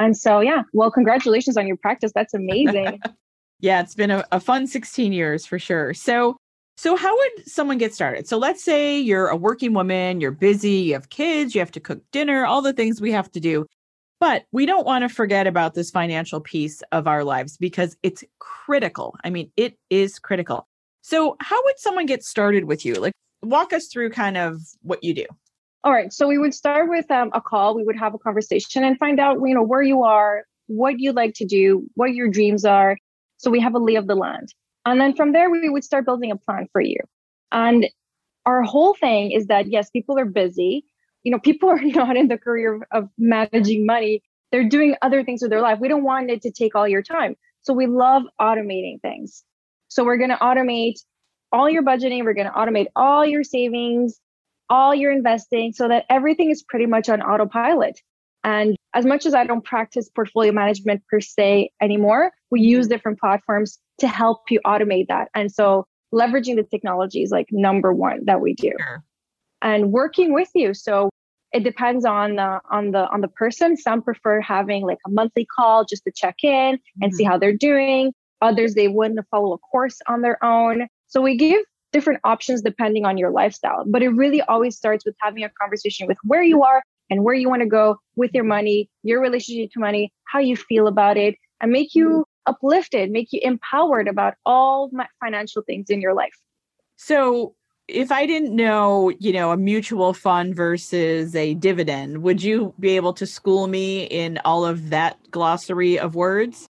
and 0.00 0.16
so, 0.16 0.40
yeah, 0.40 0.62
well, 0.72 0.90
congratulations 0.90 1.56
on 1.56 1.66
your 1.66 1.76
practice. 1.76 2.10
That's 2.14 2.34
amazing. 2.34 3.00
yeah, 3.60 3.80
it's 3.80 3.94
been 3.94 4.10
a, 4.10 4.24
a 4.32 4.40
fun 4.40 4.66
16 4.66 5.12
years 5.12 5.44
for 5.44 5.58
sure. 5.58 5.92
So, 5.94 6.36
so 6.78 6.96
how 6.96 7.14
would 7.14 7.46
someone 7.46 7.76
get 7.76 7.92
started? 7.92 8.26
So 8.26 8.38
let's 8.38 8.64
say 8.64 8.98
you're 8.98 9.28
a 9.28 9.36
working 9.36 9.74
woman, 9.74 10.20
you're 10.20 10.30
busy, 10.30 10.70
you 10.70 10.94
have 10.94 11.10
kids, 11.10 11.54
you 11.54 11.60
have 11.60 11.70
to 11.72 11.80
cook 11.80 12.00
dinner, 12.12 12.46
all 12.46 12.62
the 12.62 12.72
things 12.72 13.00
we 13.00 13.12
have 13.12 13.30
to 13.32 13.40
do. 13.40 13.66
But 14.20 14.44
we 14.52 14.66
don't 14.66 14.86
want 14.86 15.02
to 15.02 15.08
forget 15.08 15.46
about 15.46 15.74
this 15.74 15.90
financial 15.90 16.40
piece 16.40 16.82
of 16.92 17.06
our 17.06 17.24
lives 17.24 17.56
because 17.56 17.96
it's 18.02 18.22
critical. 18.38 19.16
I 19.24 19.30
mean, 19.30 19.50
it 19.56 19.78
is 19.88 20.18
critical. 20.18 20.68
So, 21.00 21.36
how 21.40 21.58
would 21.64 21.78
someone 21.78 22.04
get 22.04 22.22
started 22.22 22.64
with 22.64 22.84
you? 22.84 22.94
Like, 22.94 23.14
walk 23.42 23.72
us 23.72 23.88
through 23.88 24.10
kind 24.10 24.36
of 24.36 24.60
what 24.82 25.02
you 25.02 25.14
do. 25.14 25.24
All 25.82 25.92
right. 25.92 26.12
So 26.12 26.28
we 26.28 26.36
would 26.36 26.52
start 26.52 26.90
with 26.90 27.10
um, 27.10 27.30
a 27.32 27.40
call. 27.40 27.74
We 27.74 27.84
would 27.84 27.98
have 27.98 28.12
a 28.12 28.18
conversation 28.18 28.84
and 28.84 28.98
find 28.98 29.18
out, 29.18 29.38
you 29.42 29.54
know, 29.54 29.62
where 29.62 29.82
you 29.82 30.02
are, 30.02 30.44
what 30.66 31.00
you 31.00 31.12
like 31.12 31.32
to 31.36 31.46
do, 31.46 31.88
what 31.94 32.12
your 32.12 32.28
dreams 32.28 32.66
are. 32.66 32.98
So 33.38 33.50
we 33.50 33.60
have 33.60 33.74
a 33.74 33.78
lay 33.78 33.94
of 33.94 34.06
the 34.06 34.14
land. 34.14 34.52
And 34.84 35.00
then 35.00 35.14
from 35.14 35.32
there, 35.32 35.50
we 35.50 35.70
would 35.70 35.84
start 35.84 36.04
building 36.04 36.30
a 36.30 36.36
plan 36.36 36.68
for 36.72 36.82
you. 36.82 36.98
And 37.50 37.88
our 38.44 38.62
whole 38.62 38.94
thing 38.94 39.32
is 39.32 39.46
that, 39.46 39.68
yes, 39.68 39.88
people 39.90 40.18
are 40.18 40.26
busy. 40.26 40.84
You 41.22 41.32
know, 41.32 41.38
people 41.38 41.68
are 41.68 41.80
not 41.82 42.16
in 42.16 42.28
the 42.28 42.38
career 42.38 42.86
of 42.92 43.08
managing 43.18 43.86
money. 43.86 44.22
They're 44.52 44.68
doing 44.68 44.96
other 45.02 45.22
things 45.24 45.42
with 45.42 45.50
their 45.50 45.60
life. 45.60 45.78
We 45.80 45.88
don't 45.88 46.04
want 46.04 46.30
it 46.30 46.42
to 46.42 46.50
take 46.50 46.74
all 46.74 46.88
your 46.88 47.02
time. 47.02 47.36
So 47.62 47.72
we 47.72 47.86
love 47.86 48.22
automating 48.40 49.00
things. 49.00 49.44
So 49.88 50.04
we're 50.04 50.16
going 50.16 50.30
to 50.30 50.36
automate 50.36 50.94
all 51.52 51.68
your 51.68 51.82
budgeting. 51.82 52.24
We're 52.24 52.34
going 52.34 52.46
to 52.46 52.52
automate 52.52 52.86
all 52.96 53.24
your 53.24 53.44
savings 53.44 54.18
all 54.70 54.94
your 54.94 55.12
investing 55.12 55.72
so 55.72 55.88
that 55.88 56.06
everything 56.08 56.50
is 56.50 56.62
pretty 56.62 56.86
much 56.86 57.08
on 57.08 57.20
autopilot. 57.20 58.00
And 58.42 58.76
as 58.94 59.04
much 59.04 59.26
as 59.26 59.34
I 59.34 59.44
don't 59.44 59.64
practice 59.64 60.08
portfolio 60.08 60.52
management 60.52 61.02
per 61.10 61.20
se 61.20 61.72
anymore, 61.82 62.30
we 62.50 62.62
use 62.62 62.86
different 62.86 63.18
platforms 63.18 63.78
to 63.98 64.08
help 64.08 64.44
you 64.48 64.60
automate 64.64 65.08
that. 65.08 65.28
And 65.34 65.52
so 65.52 65.86
leveraging 66.14 66.56
the 66.56 66.62
technology 66.62 67.22
is 67.22 67.30
like 67.30 67.48
number 67.50 67.92
one 67.92 68.24
that 68.24 68.40
we 68.40 68.54
do. 68.54 68.72
Sure. 68.78 69.04
And 69.62 69.92
working 69.92 70.32
with 70.32 70.48
you. 70.54 70.74
So 70.74 71.10
it 71.52 71.64
depends 71.64 72.04
on 72.04 72.36
the 72.36 72.60
on 72.70 72.92
the 72.92 73.08
on 73.10 73.20
the 73.20 73.28
person. 73.28 73.76
Some 73.76 74.02
prefer 74.02 74.40
having 74.40 74.84
like 74.84 74.98
a 75.06 75.10
monthly 75.10 75.46
call 75.46 75.84
just 75.84 76.04
to 76.04 76.12
check 76.14 76.36
in 76.42 76.50
and 76.50 76.78
mm-hmm. 76.78 77.10
see 77.16 77.24
how 77.24 77.38
they're 77.38 77.56
doing. 77.56 78.12
Others 78.40 78.74
they 78.74 78.88
wouldn't 78.88 79.20
follow 79.30 79.52
a 79.52 79.58
course 79.58 79.98
on 80.06 80.22
their 80.22 80.42
own. 80.44 80.86
So 81.08 81.20
we 81.20 81.36
give 81.36 81.60
different 81.92 82.20
options 82.24 82.62
depending 82.62 83.04
on 83.04 83.18
your 83.18 83.30
lifestyle. 83.30 83.84
But 83.86 84.02
it 84.02 84.10
really 84.10 84.40
always 84.42 84.76
starts 84.76 85.04
with 85.04 85.16
having 85.20 85.44
a 85.44 85.50
conversation 85.60 86.06
with 86.06 86.18
where 86.22 86.42
you 86.42 86.62
are 86.62 86.82
and 87.10 87.24
where 87.24 87.34
you 87.34 87.48
want 87.48 87.62
to 87.62 87.68
go 87.68 87.96
with 88.16 88.30
your 88.32 88.44
money, 88.44 88.88
your 89.02 89.20
relationship 89.20 89.72
to 89.72 89.80
money, 89.80 90.12
how 90.24 90.38
you 90.38 90.56
feel 90.56 90.86
about 90.86 91.16
it, 91.16 91.34
and 91.60 91.72
make 91.72 91.94
you 91.94 92.24
uplifted, 92.46 93.10
make 93.10 93.32
you 93.32 93.40
empowered 93.42 94.08
about 94.08 94.34
all 94.46 94.90
financial 95.22 95.62
things 95.62 95.90
in 95.90 96.00
your 96.00 96.14
life. 96.14 96.38
So, 96.96 97.54
if 97.90 98.12
I 98.12 98.26
didn't 98.26 98.54
know, 98.54 99.10
you 99.18 99.32
know, 99.32 99.50
a 99.50 99.56
mutual 99.56 100.14
fund 100.14 100.54
versus 100.54 101.34
a 101.34 101.54
dividend, 101.54 102.22
would 102.22 102.42
you 102.42 102.74
be 102.78 102.96
able 102.96 103.12
to 103.14 103.26
school 103.26 103.66
me 103.66 104.04
in 104.04 104.38
all 104.44 104.64
of 104.64 104.90
that 104.90 105.18
glossary 105.30 105.98
of 105.98 106.14
words? 106.14 106.66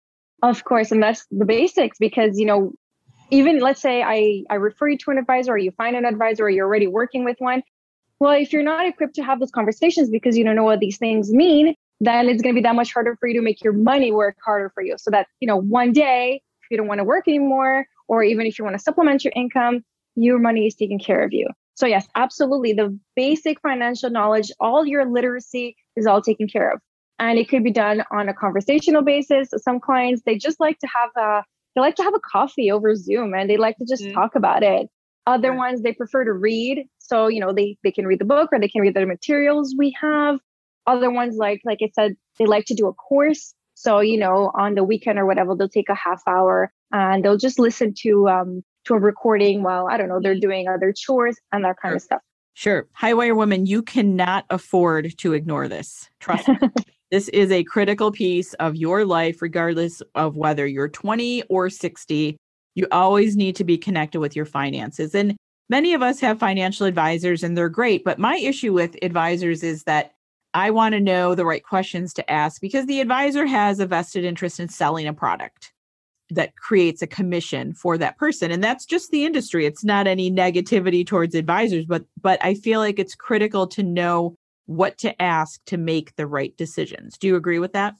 Of 0.42 0.64
course, 0.64 0.92
and 0.92 1.02
that's 1.02 1.26
the 1.32 1.46
basics 1.46 1.98
because 1.98 2.38
you 2.38 2.46
know, 2.46 2.74
even 3.32 3.60
let's 3.60 3.82
say 3.82 4.04
I 4.04 4.44
I 4.50 4.56
refer 4.56 4.90
you 4.90 4.98
to 5.00 5.12
an 5.12 5.18
advisor, 5.18 5.54
or 5.54 5.58
you 5.58 5.72
find 5.72 5.96
an 5.96 6.06
advisor, 6.06 6.44
or 6.44 6.50
you're 6.50 6.68
already 6.68 6.88
working 6.88 7.24
with 7.24 7.38
one. 7.40 7.64
Well, 8.20 8.34
if 8.34 8.54
you're 8.54 8.64
not 8.64 8.86
equipped 8.86 9.16
to 9.16 9.24
have 9.24 9.40
those 9.40 9.52
conversations 9.52 10.10
because 10.10 10.38
you 10.38 10.44
don't 10.44 10.56
know 10.56 10.64
what 10.64 10.80
these 10.80 10.98
things 10.98 11.32
mean, 11.32 11.76
then 12.00 12.30
it's 12.30 12.42
going 12.42 12.56
to 12.56 12.60
be 12.60 12.64
that 12.64 12.76
much 12.76 12.94
harder 12.94 13.18
for 13.20 13.28
you 13.28 13.36
to 13.36 13.42
make 13.42 13.62
your 13.64 13.74
money 13.74 14.12
work 14.12 14.38
harder 14.44 14.70
for 14.74 14.84
you. 14.84 14.96
So 14.98 15.12
that 15.12 15.28
you 15.40 15.48
know, 15.48 15.58
one 15.58 15.92
day 15.92 16.42
if 16.64 16.72
you 16.72 16.78
don't 16.78 16.88
want 16.88 17.00
to 17.00 17.04
work 17.04 17.28
anymore, 17.28 17.86
or 18.08 18.24
even 18.24 18.46
if 18.46 18.58
you 18.60 18.66
want 18.66 18.76
to 18.76 18.82
supplement 18.82 19.24
your 19.24 19.34
income, 19.36 19.84
your 20.16 20.40
money 20.40 20.68
is 20.68 20.76
taken 20.76 21.00
care 21.00 21.24
of 21.24 21.34
you. 21.34 21.48
So 21.76 21.86
yes, 21.86 22.08
absolutely, 22.16 22.74
the 22.74 22.98
basic 23.16 23.60
financial 23.62 24.10
knowledge, 24.10 24.52
all 24.60 24.86
your 24.86 25.06
literacy 25.06 25.76
is 25.96 26.06
all 26.06 26.22
taken 26.22 26.48
care 26.48 26.72
of. 26.72 26.80
And 27.20 27.38
it 27.38 27.50
could 27.50 27.64
be 27.64 27.72
done 27.72 28.04
on 28.12 28.28
a 28.30 28.34
conversational 28.34 29.02
basis. 29.02 29.50
Some 29.58 29.80
clients 29.80 30.24
they 30.26 30.38
just 30.38 30.60
like 30.60 30.80
to 30.80 30.88
have 30.88 31.10
a 31.18 31.44
they 31.76 31.82
like 31.82 31.96
to 31.96 32.04
have 32.04 32.14
a 32.14 32.20
coffee 32.20 32.72
over 32.72 32.96
zoom 32.96 33.34
and 33.34 33.50
they 33.50 33.58
like 33.58 33.78
to 33.78 33.86
just 33.86 34.04
mm 34.04 34.14
talk 34.14 34.36
about 34.36 34.64
it. 34.64 34.88
Other 35.28 35.50
yeah. 35.50 35.58
ones 35.58 35.82
they 35.82 35.94
prefer 35.94 36.24
to 36.24 36.34
read. 36.34 36.86
So 37.00 37.28
you 37.28 37.40
know 37.40 37.54
they 37.54 37.78
they 37.84 37.92
can 37.92 38.08
read 38.08 38.20
the 38.20 38.26
book 38.26 38.50
or 38.52 38.60
they 38.60 38.70
can 38.70 38.82
read 38.82 38.94
the 38.94 39.06
materials 39.06 39.76
we 39.78 39.96
have. 40.00 40.40
Other 40.88 41.12
ones 41.12 41.36
like 41.38 41.62
like 41.66 41.80
i 41.82 41.90
said 41.94 42.16
they 42.38 42.46
like 42.46 42.66
to 42.66 42.74
do 42.74 42.88
a 42.88 42.94
course. 42.94 43.54
So 43.74 44.00
you 44.00 44.18
know 44.18 44.52
on 44.54 44.76
the 44.76 44.84
weekend 44.84 45.20
or 45.20 45.26
whatever 45.26 45.56
they'll 45.56 45.70
take 45.70 45.90
a 45.90 45.96
half 45.96 46.22
hour 46.28 46.72
and 46.92 47.24
they'll 47.24 47.38
just 47.38 47.60
listen 47.60 47.94
to 48.00 48.30
um 48.30 48.64
to 48.86 48.94
a 48.94 49.00
recording 49.00 49.64
while 49.64 49.88
i 49.88 49.98
don't 49.98 50.08
know 50.08 50.20
they're 50.22 50.40
doing 50.40 50.68
other 50.68 50.94
chores 50.96 51.38
and 51.52 51.64
that 51.64 51.76
kind 51.82 51.96
of 51.96 52.02
stuff 52.02 52.22
Sure. 52.58 52.88
Highwire 52.98 53.36
woman, 53.36 53.66
you 53.66 53.84
cannot 53.84 54.46
afford 54.50 55.18
to 55.18 55.34
ignore 55.34 55.68
this. 55.68 56.10
Trust 56.22 56.48
me. 56.48 56.58
This 57.12 57.28
is 57.30 57.52
a 57.52 57.64
critical 57.64 58.12
piece 58.12 58.56
of 58.56 58.76
your 58.76 59.06
life, 59.06 59.42
regardless 59.42 60.02
of 60.16 60.38
whether 60.38 60.66
you're 60.66 60.90
20 60.90 61.44
or 61.44 61.70
60. 61.70 62.36
You 62.74 62.88
always 62.92 63.38
need 63.38 63.56
to 63.58 63.64
be 63.64 63.78
connected 63.78 64.20
with 64.20 64.36
your 64.36 64.46
finances. 64.46 65.14
And 65.14 65.38
many 65.70 65.94
of 65.94 66.02
us 66.02 66.20
have 66.20 66.40
financial 66.40 66.88
advisors 66.88 67.44
and 67.44 67.56
they're 67.56 67.70
great. 67.70 68.04
But 68.04 68.18
my 68.18 68.38
issue 68.38 68.74
with 68.74 68.98
advisors 69.04 69.62
is 69.62 69.84
that 69.84 70.14
I 70.56 70.72
want 70.72 70.94
to 70.94 71.00
know 71.00 71.36
the 71.36 71.46
right 71.46 71.64
questions 71.64 72.12
to 72.16 72.30
ask 72.30 72.60
because 72.60 72.88
the 72.88 73.02
advisor 73.02 73.46
has 73.46 73.80
a 73.80 73.86
vested 73.86 74.26
interest 74.26 74.60
in 74.60 74.68
selling 74.68 75.08
a 75.08 75.14
product 75.14 75.74
that 76.30 76.56
creates 76.56 77.02
a 77.02 77.08
commission 77.08 77.74
for 77.74 77.98
that 77.98 78.18
person 78.18 78.52
and 78.52 78.64
that's 78.64 78.86
just 78.86 79.12
the 79.12 79.26
industry 79.26 79.66
it's 79.66 79.84
not 79.84 80.08
any 80.08 80.32
negativity 80.32 81.06
towards 81.06 81.36
advisors 81.36 81.86
but 81.86 82.04
but 82.22 82.44
i 82.44 82.54
feel 82.56 82.80
like 82.80 82.98
it's 82.98 83.14
critical 83.14 83.68
to 83.68 83.84
know 83.84 84.36
what 84.66 84.98
to 85.00 85.22
ask 85.22 85.64
to 85.66 85.78
make 85.78 86.16
the 86.16 86.28
right 86.28 86.56
decisions. 86.58 87.18
Do 87.18 87.28
you 87.28 87.36
agree 87.36 87.60
with 87.60 87.74
that? 87.74 87.96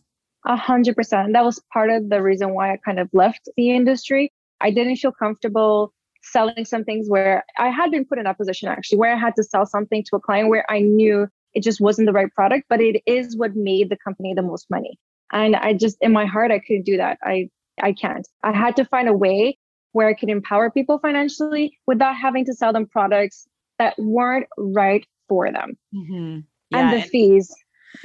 A 0.46 0.56
hundred 0.56 0.96
percent. 0.96 1.34
That 1.34 1.44
was 1.44 1.62
part 1.74 1.90
of 1.90 2.10
the 2.10 2.22
reason 2.22 2.54
why 2.54 2.74
I 2.74 2.78
kind 2.78 3.00
of 3.00 3.10
left 3.14 3.50
the 3.58 3.72
industry. 3.72 4.32
I 4.62 4.72
didn't 4.72 4.98
feel 4.98 5.12
comfortable 5.12 5.94
selling 6.22 6.66
some 6.66 6.84
things 6.84 7.08
where 7.08 7.44
I 7.58 7.70
had 7.70 7.92
been 7.92 8.06
put 8.06 8.18
in 8.18 8.24
that 8.24 8.38
position 8.38 8.68
actually, 8.68 8.98
where 8.98 9.14
I 9.14 9.20
had 9.20 9.36
to 9.36 9.44
sell 9.44 9.66
something 9.66 10.04
to 10.10 10.16
a 10.16 10.20
client 10.20 10.50
where 10.50 10.70
I 10.70 10.80
knew 10.80 11.28
it 11.54 11.64
just 11.64 11.80
wasn't 11.80 12.08
the 12.08 12.14
right 12.14 12.32
product, 12.34 12.66
but 12.70 12.82
it 12.82 13.02
is 13.06 13.38
what 13.38 13.56
made 13.56 13.90
the 13.90 13.98
company 14.04 14.34
the 14.34 14.42
most 14.42 14.70
money. 14.70 14.98
And 15.32 15.56
I 15.56 15.74
just, 15.74 15.98
in 16.02 16.12
my 16.14 16.26
heart, 16.26 16.52
I 16.52 16.60
couldn't 16.60 16.86
do 16.86 16.98
that. 16.98 17.18
I, 17.24 17.50
I 17.82 17.94
can't. 17.94 18.28
I 18.44 18.52
had 18.52 18.76
to 18.78 18.86
find 18.86 19.08
a 19.08 19.14
way 19.14 19.58
where 19.92 20.08
I 20.08 20.14
could 20.14 20.30
empower 20.30 20.70
people 20.70 21.00
financially 21.00 21.78
without 21.88 22.16
having 22.16 22.46
to 22.46 22.54
sell 22.54 22.74
them 22.74 22.86
products 22.86 23.48
that 23.80 23.96
weren't 23.98 24.48
right 24.58 25.06
for 25.28 25.52
them. 25.52 25.78
Mm-hmm 25.94 26.40
yeah, 26.72 26.92
and 26.92 27.02
the 27.02 27.08
fees. 27.08 27.54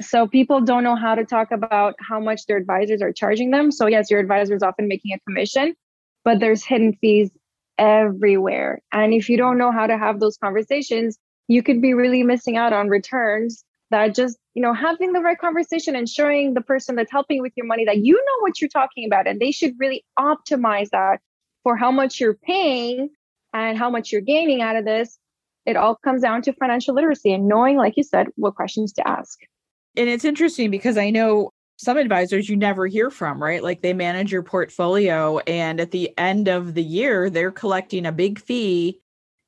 So 0.01 0.27
people 0.27 0.61
don't 0.61 0.83
know 0.83 0.95
how 0.95 1.15
to 1.15 1.25
talk 1.25 1.51
about 1.51 1.95
how 1.99 2.19
much 2.19 2.45
their 2.45 2.57
advisors 2.57 3.01
are 3.01 3.11
charging 3.11 3.51
them. 3.51 3.71
So 3.71 3.87
yes, 3.87 4.09
your 4.09 4.19
advisor 4.19 4.55
is 4.55 4.63
often 4.63 4.87
making 4.87 5.13
a 5.13 5.19
commission, 5.19 5.75
but 6.23 6.39
there's 6.39 6.63
hidden 6.63 6.93
fees 7.01 7.29
everywhere. 7.77 8.81
And 8.93 9.13
if 9.13 9.27
you 9.27 9.37
don't 9.37 9.57
know 9.57 9.71
how 9.71 9.87
to 9.87 9.97
have 9.97 10.19
those 10.19 10.37
conversations, 10.37 11.17
you 11.47 11.61
could 11.61 11.81
be 11.81 11.93
really 11.93 12.23
missing 12.23 12.55
out 12.55 12.71
on 12.71 12.87
returns 12.87 13.65
that 13.89 14.15
just, 14.15 14.37
you 14.53 14.61
know, 14.61 14.73
having 14.73 15.13
the 15.13 15.21
right 15.21 15.37
conversation 15.37 15.95
and 15.95 16.09
showing 16.09 16.53
the 16.53 16.61
person 16.61 16.95
that's 16.95 17.11
helping 17.11 17.41
with 17.41 17.53
your 17.55 17.65
money 17.65 17.85
that 17.85 17.97
you 17.97 18.13
know 18.13 18.41
what 18.41 18.59
you're 18.59 18.69
talking 18.69 19.05
about 19.05 19.27
and 19.27 19.39
they 19.39 19.51
should 19.51 19.73
really 19.79 20.03
optimize 20.19 20.89
that 20.89 21.19
for 21.63 21.77
how 21.77 21.91
much 21.91 22.19
you're 22.19 22.33
paying 22.33 23.09
and 23.53 23.77
how 23.77 23.89
much 23.89 24.11
you're 24.11 24.21
gaining 24.21 24.61
out 24.61 24.75
of 24.75 24.85
this 24.85 25.19
it 25.65 25.75
all 25.75 25.95
comes 25.95 26.21
down 26.21 26.41
to 26.43 26.53
financial 26.53 26.95
literacy 26.95 27.33
and 27.33 27.47
knowing, 27.47 27.77
like 27.77 27.95
you 27.97 28.03
said, 28.03 28.27
what 28.35 28.55
questions 28.55 28.93
to 28.93 29.07
ask. 29.07 29.39
And 29.95 30.09
it's 30.09 30.25
interesting 30.25 30.71
because 30.71 30.97
I 30.97 31.09
know 31.09 31.51
some 31.77 31.97
advisors 31.97 32.49
you 32.49 32.55
never 32.55 32.87
hear 32.87 33.09
from, 33.09 33.41
right? 33.41 33.61
Like 33.61 33.81
they 33.81 33.93
manage 33.93 34.31
your 34.31 34.43
portfolio, 34.43 35.39
and 35.39 35.79
at 35.79 35.91
the 35.91 36.17
end 36.17 36.47
of 36.47 36.73
the 36.73 36.83
year, 36.83 37.29
they're 37.29 37.51
collecting 37.51 38.05
a 38.05 38.11
big 38.11 38.39
fee 38.39 38.99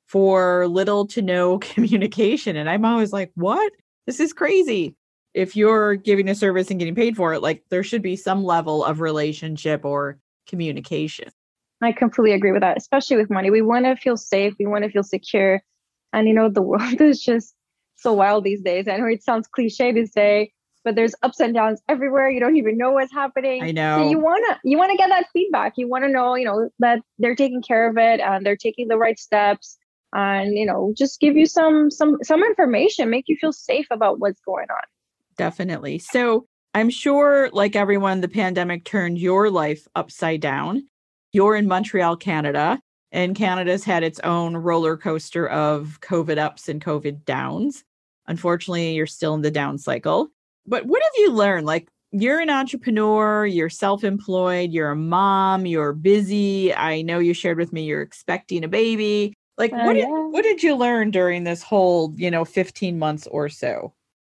for 0.07 0.67
little 0.67 1.07
to 1.07 1.21
no 1.21 1.57
communication. 1.59 2.55
And 2.55 2.69
I'm 2.69 2.85
always 2.85 3.13
like, 3.13 3.31
what? 3.35 3.71
This 4.05 4.19
is 4.19 4.33
crazy. 4.33 4.95
If 5.33 5.55
you're 5.55 5.95
giving 5.95 6.29
a 6.29 6.35
service 6.35 6.69
and 6.69 6.79
getting 6.79 6.95
paid 6.95 7.15
for 7.15 7.33
it, 7.33 7.41
like 7.41 7.63
there 7.69 7.83
should 7.83 8.01
be 8.01 8.15
some 8.15 8.43
level 8.43 8.83
of 8.83 9.01
relationship 9.01 9.83
or 9.83 10.19
communication. 10.47 11.29
I 11.81 11.91
completely 11.91 12.33
agree 12.33 12.51
with 12.51 12.61
that, 12.61 12.77
especially 12.77 13.17
with 13.17 13.29
money. 13.29 13.49
We 13.49 13.61
want 13.61 13.85
to 13.85 13.95
feel 13.95 14.17
safe, 14.17 14.53
we 14.59 14.65
want 14.65 14.83
to 14.83 14.89
feel 14.89 15.03
secure. 15.03 15.61
And 16.13 16.27
you 16.27 16.33
know, 16.33 16.49
the 16.49 16.61
world 16.61 17.01
is 17.01 17.21
just 17.21 17.55
so 17.95 18.13
wild 18.13 18.43
these 18.43 18.61
days. 18.61 18.87
I 18.87 18.97
know 18.97 19.05
it 19.05 19.23
sounds 19.23 19.47
cliche 19.47 19.91
to 19.91 20.05
say, 20.05 20.51
but 20.83 20.95
there's 20.95 21.15
ups 21.23 21.39
and 21.39 21.53
downs 21.53 21.81
everywhere. 21.89 22.29
You 22.29 22.39
don't 22.39 22.57
even 22.57 22.77
know 22.77 22.91
what's 22.91 23.13
happening. 23.13 23.63
I 23.63 23.71
know. 23.71 23.97
So 23.97 24.09
you 24.09 24.19
wanna 24.19 24.59
you 24.63 24.77
wanna 24.77 24.97
get 24.97 25.09
that 25.09 25.27
feedback. 25.33 25.73
You 25.77 25.87
wanna 25.87 26.09
know, 26.09 26.35
you 26.35 26.45
know, 26.45 26.69
that 26.79 26.99
they're 27.19 27.35
taking 27.35 27.61
care 27.61 27.89
of 27.89 27.97
it 27.97 28.19
and 28.19 28.45
they're 28.45 28.57
taking 28.57 28.87
the 28.87 28.97
right 28.97 29.17
steps 29.17 29.77
and 30.13 30.57
you 30.57 30.65
know, 30.65 30.93
just 30.95 31.19
give 31.19 31.35
you 31.35 31.45
some 31.45 31.91
some 31.91 32.17
some 32.23 32.43
information, 32.43 33.09
make 33.09 33.25
you 33.27 33.37
feel 33.39 33.53
safe 33.53 33.87
about 33.91 34.19
what's 34.19 34.41
going 34.41 34.67
on. 34.69 34.83
Definitely. 35.37 35.99
So 35.99 36.45
I'm 36.73 36.89
sure, 36.89 37.49
like 37.51 37.75
everyone, 37.75 38.21
the 38.21 38.27
pandemic 38.27 38.85
turned 38.85 39.17
your 39.17 39.49
life 39.49 39.87
upside 39.95 40.41
down. 40.41 40.87
You're 41.31 41.55
in 41.55 41.67
Montreal, 41.67 42.17
Canada 42.17 42.79
and 43.13 43.35
Canada's 43.35 43.83
had 43.83 44.03
its 44.03 44.19
own 44.21 44.57
roller 44.57 44.97
coaster 44.97 45.47
of 45.47 45.99
COVID 46.01 46.39
ups 46.39 46.67
and 46.67 46.83
COVID 46.83 47.23
downs. 47.25 47.83
Unfortunately, 48.27 48.95
you're 48.95 49.05
still 49.05 49.35
in 49.35 49.41
the 49.41 49.51
down 49.51 49.77
cycle. 49.77 50.29
But 50.65 50.87
what 50.87 51.01
have 51.03 51.11
you 51.17 51.31
learned? 51.31 51.67
Like, 51.67 51.87
you're 52.11 52.39
an 52.39 52.49
entrepreneur, 52.49 53.45
you're 53.45 53.69
self 53.69 54.03
employed, 54.03 54.71
you're 54.71 54.91
a 54.91 54.95
mom, 54.95 55.67
you're 55.67 55.93
busy. 55.93 56.73
I 56.73 57.03
know 57.03 57.19
you 57.19 57.33
shared 57.33 57.57
with 57.57 57.71
me 57.71 57.83
you're 57.83 58.01
expecting 58.01 58.63
a 58.63 58.67
baby. 58.67 59.33
Like, 59.57 59.71
uh, 59.73 59.83
what, 59.83 59.93
did, 59.93 60.01
yeah. 60.01 60.27
what 60.27 60.43
did 60.43 60.63
you 60.63 60.75
learn 60.75 61.11
during 61.11 61.43
this 61.43 61.61
whole, 61.61 62.13
you 62.15 62.31
know, 62.31 62.45
15 62.45 62.97
months 62.97 63.27
or 63.27 63.49
so? 63.49 63.93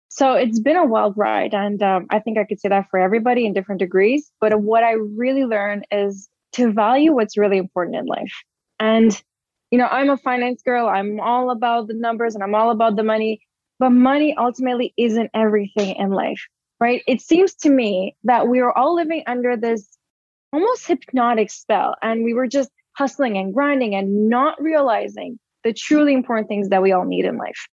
So 0.10 0.34
it's 0.34 0.60
been 0.60 0.78
a 0.78 0.86
wild 0.86 1.16
ride. 1.18 1.54
And 1.54 1.82
um, 1.84 2.08
I 2.10 2.20
think 2.20 2.38
I 2.38 2.44
could 2.44 2.60
say 2.60 2.70
that 2.70 2.88
for 2.90 3.00
everybody 3.00 3.46
in 3.46 3.54
different 3.54 3.80
degrees. 3.80 4.32
But 4.40 4.62
what 4.62 4.84
I 4.84 4.94
really 4.94 5.46
learned 5.46 5.86
is 5.92 6.30
to 6.54 6.72
value 6.72 7.14
what's 7.14 7.38
really 7.38 7.58
important 7.58 7.98
in 7.98 8.06
life. 8.06 8.34
And, 8.80 9.22
you 9.72 9.78
know, 9.78 9.88
I'm 9.88 10.10
a 10.10 10.18
finance 10.18 10.62
girl. 10.64 10.88
I'm 10.88 11.20
all 11.20 11.50
about 11.52 11.88
the 11.88 11.94
numbers 11.94 12.36
and 12.36 12.44
I'm 12.44 12.56
all 12.56 12.72
about 12.72 12.96
the 12.96 13.04
money. 13.04 13.42
But 13.80 13.92
money 13.92 14.36
ultimately 14.38 14.94
isn't 14.98 15.30
everything 15.34 15.96
in 15.98 16.12
life, 16.12 16.42
right? 16.80 17.04
It 17.08 17.22
seems 17.22 17.54
to 17.56 17.70
me 17.70 18.16
that 18.24 18.48
we 18.48 18.60
are 18.60 18.76
all 18.76 18.96
living 18.96 19.24
under 19.28 19.56
this 19.56 19.98
almost 20.54 20.88
hypnotic 20.88 21.52
spell 21.52 21.96
and 22.02 22.24
we 22.24 22.34
were 22.34 22.48
just 22.48 22.72
hustling 22.98 23.38
and 23.38 23.54
grinding 23.54 23.96
and 23.96 24.30
not 24.30 24.60
realizing 24.62 25.40
the 25.64 25.74
truly 25.74 26.14
important 26.14 26.48
things 26.48 26.70
that 26.70 26.82
we 26.82 26.92
all 26.92 27.06
need 27.06 27.26
in 27.26 27.38
life. 27.38 27.68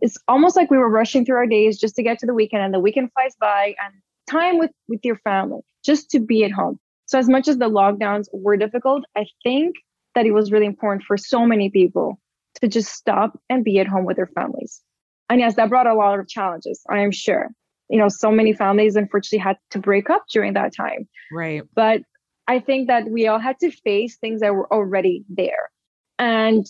It's 0.00 0.16
almost 0.28 0.56
like 0.56 0.70
we 0.70 0.78
were 0.78 0.90
rushing 0.90 1.24
through 1.24 1.36
our 1.36 1.46
days 1.46 1.78
just 1.78 1.96
to 1.96 2.02
get 2.02 2.18
to 2.20 2.26
the 2.26 2.34
weekend 2.34 2.62
and 2.62 2.72
the 2.72 2.80
weekend 2.80 3.10
flies 3.12 3.34
by 3.40 3.74
and 3.84 3.94
time 4.28 4.58
with 4.58 4.70
with 4.88 5.00
your 5.02 5.16
family 5.16 5.60
just 5.84 6.10
to 6.10 6.20
be 6.20 6.44
at 6.44 6.52
home. 6.52 6.78
So 7.06 7.18
as 7.18 7.28
much 7.28 7.48
as 7.48 7.58
the 7.58 7.68
lockdowns 7.68 8.26
were 8.32 8.56
difficult, 8.56 9.04
I 9.16 9.26
think 9.42 9.74
that 10.14 10.26
it 10.26 10.32
was 10.32 10.52
really 10.52 10.66
important 10.66 11.02
for 11.04 11.16
so 11.16 11.44
many 11.44 11.70
people 11.70 12.20
to 12.60 12.68
just 12.68 12.92
stop 12.92 13.38
and 13.48 13.64
be 13.64 13.78
at 13.78 13.88
home 13.88 14.04
with 14.04 14.16
their 14.16 14.28
families. 14.28 14.80
And 15.28 15.40
yes, 15.40 15.56
that 15.56 15.68
brought 15.68 15.86
a 15.86 15.94
lot 15.94 16.18
of 16.18 16.28
challenges, 16.28 16.82
I 16.88 17.00
am 17.00 17.10
sure. 17.10 17.48
You 17.88 17.98
know, 17.98 18.08
so 18.08 18.30
many 18.30 18.52
families 18.52 18.94
unfortunately 18.94 19.38
had 19.38 19.56
to 19.70 19.78
break 19.80 20.10
up 20.10 20.24
during 20.32 20.52
that 20.54 20.74
time. 20.76 21.08
Right. 21.32 21.62
But 21.74 22.02
I 22.50 22.58
think 22.58 22.88
that 22.88 23.08
we 23.08 23.28
all 23.28 23.38
had 23.38 23.60
to 23.60 23.70
face 23.70 24.16
things 24.16 24.40
that 24.40 24.52
were 24.52 24.72
already 24.72 25.24
there 25.28 25.70
and 26.18 26.66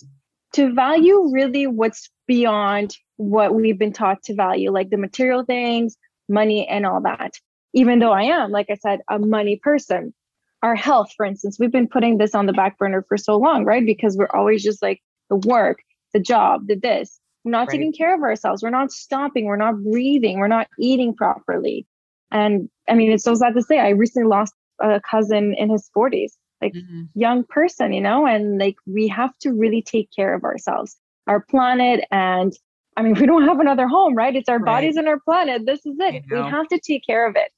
to 0.53 0.71
value 0.73 1.31
really 1.33 1.65
what's 1.65 2.07
beyond 2.27 2.95
what 3.17 3.55
we've 3.55 3.79
been 3.79 3.91
taught 3.91 4.21
to 4.25 4.35
value, 4.35 4.69
like 4.69 4.91
the 4.91 4.97
material 4.97 5.43
things, 5.43 5.97
money, 6.29 6.67
and 6.67 6.85
all 6.85 7.01
that. 7.01 7.33
Even 7.73 7.97
though 7.97 8.11
I 8.11 8.25
am, 8.25 8.51
like 8.51 8.67
I 8.69 8.75
said, 8.75 8.99
a 9.09 9.17
money 9.17 9.55
person, 9.55 10.13
our 10.61 10.75
health, 10.75 11.13
for 11.17 11.25
instance, 11.25 11.57
we've 11.59 11.71
been 11.71 11.87
putting 11.87 12.19
this 12.19 12.35
on 12.35 12.45
the 12.45 12.53
back 12.53 12.77
burner 12.77 13.03
for 13.07 13.17
so 13.17 13.37
long, 13.37 13.65
right? 13.65 13.83
Because 13.83 14.15
we're 14.15 14.35
always 14.35 14.61
just 14.61 14.83
like 14.83 15.01
the 15.31 15.37
work, 15.37 15.79
the 16.13 16.19
job, 16.19 16.67
the 16.67 16.75
this. 16.75 17.19
We're 17.43 17.53
not 17.53 17.61
right. 17.61 17.71
taking 17.71 17.91
care 17.91 18.13
of 18.13 18.21
ourselves. 18.21 18.61
We're 18.61 18.69
not 18.69 18.91
stopping. 18.91 19.45
We're 19.45 19.55
not 19.55 19.81
breathing. 19.83 20.37
We're 20.37 20.47
not 20.47 20.67
eating 20.77 21.15
properly. 21.15 21.87
And 22.29 22.69
I 22.87 22.93
mean, 22.93 23.11
it's 23.11 23.23
so 23.23 23.33
sad 23.33 23.55
to 23.55 23.63
say, 23.63 23.79
I 23.79 23.89
recently 23.89 24.27
lost 24.27 24.53
a 24.81 25.01
cousin 25.01 25.53
in 25.57 25.69
his 25.69 25.89
40s, 25.95 26.31
like 26.61 26.73
mm-hmm. 26.73 27.03
young 27.15 27.43
person, 27.43 27.93
you 27.93 28.01
know, 28.01 28.25
and 28.25 28.57
like 28.57 28.75
we 28.85 29.07
have 29.07 29.37
to 29.39 29.51
really 29.51 29.81
take 29.81 30.09
care 30.15 30.33
of 30.33 30.43
ourselves, 30.43 30.97
our 31.27 31.41
planet. 31.41 32.05
And 32.11 32.53
I 32.97 33.01
mean, 33.03 33.13
we 33.19 33.25
don't 33.25 33.47
have 33.47 33.59
another 33.59 33.87
home, 33.87 34.15
right? 34.15 34.35
It's 34.35 34.49
our 34.49 34.57
right. 34.57 34.65
bodies 34.65 34.97
and 34.97 35.07
our 35.07 35.19
planet. 35.19 35.65
This 35.65 35.85
is 35.85 35.95
it. 35.99 36.23
We 36.29 36.37
have 36.37 36.67
to 36.69 36.79
take 36.79 37.05
care 37.05 37.27
of 37.27 37.35
it. 37.35 37.51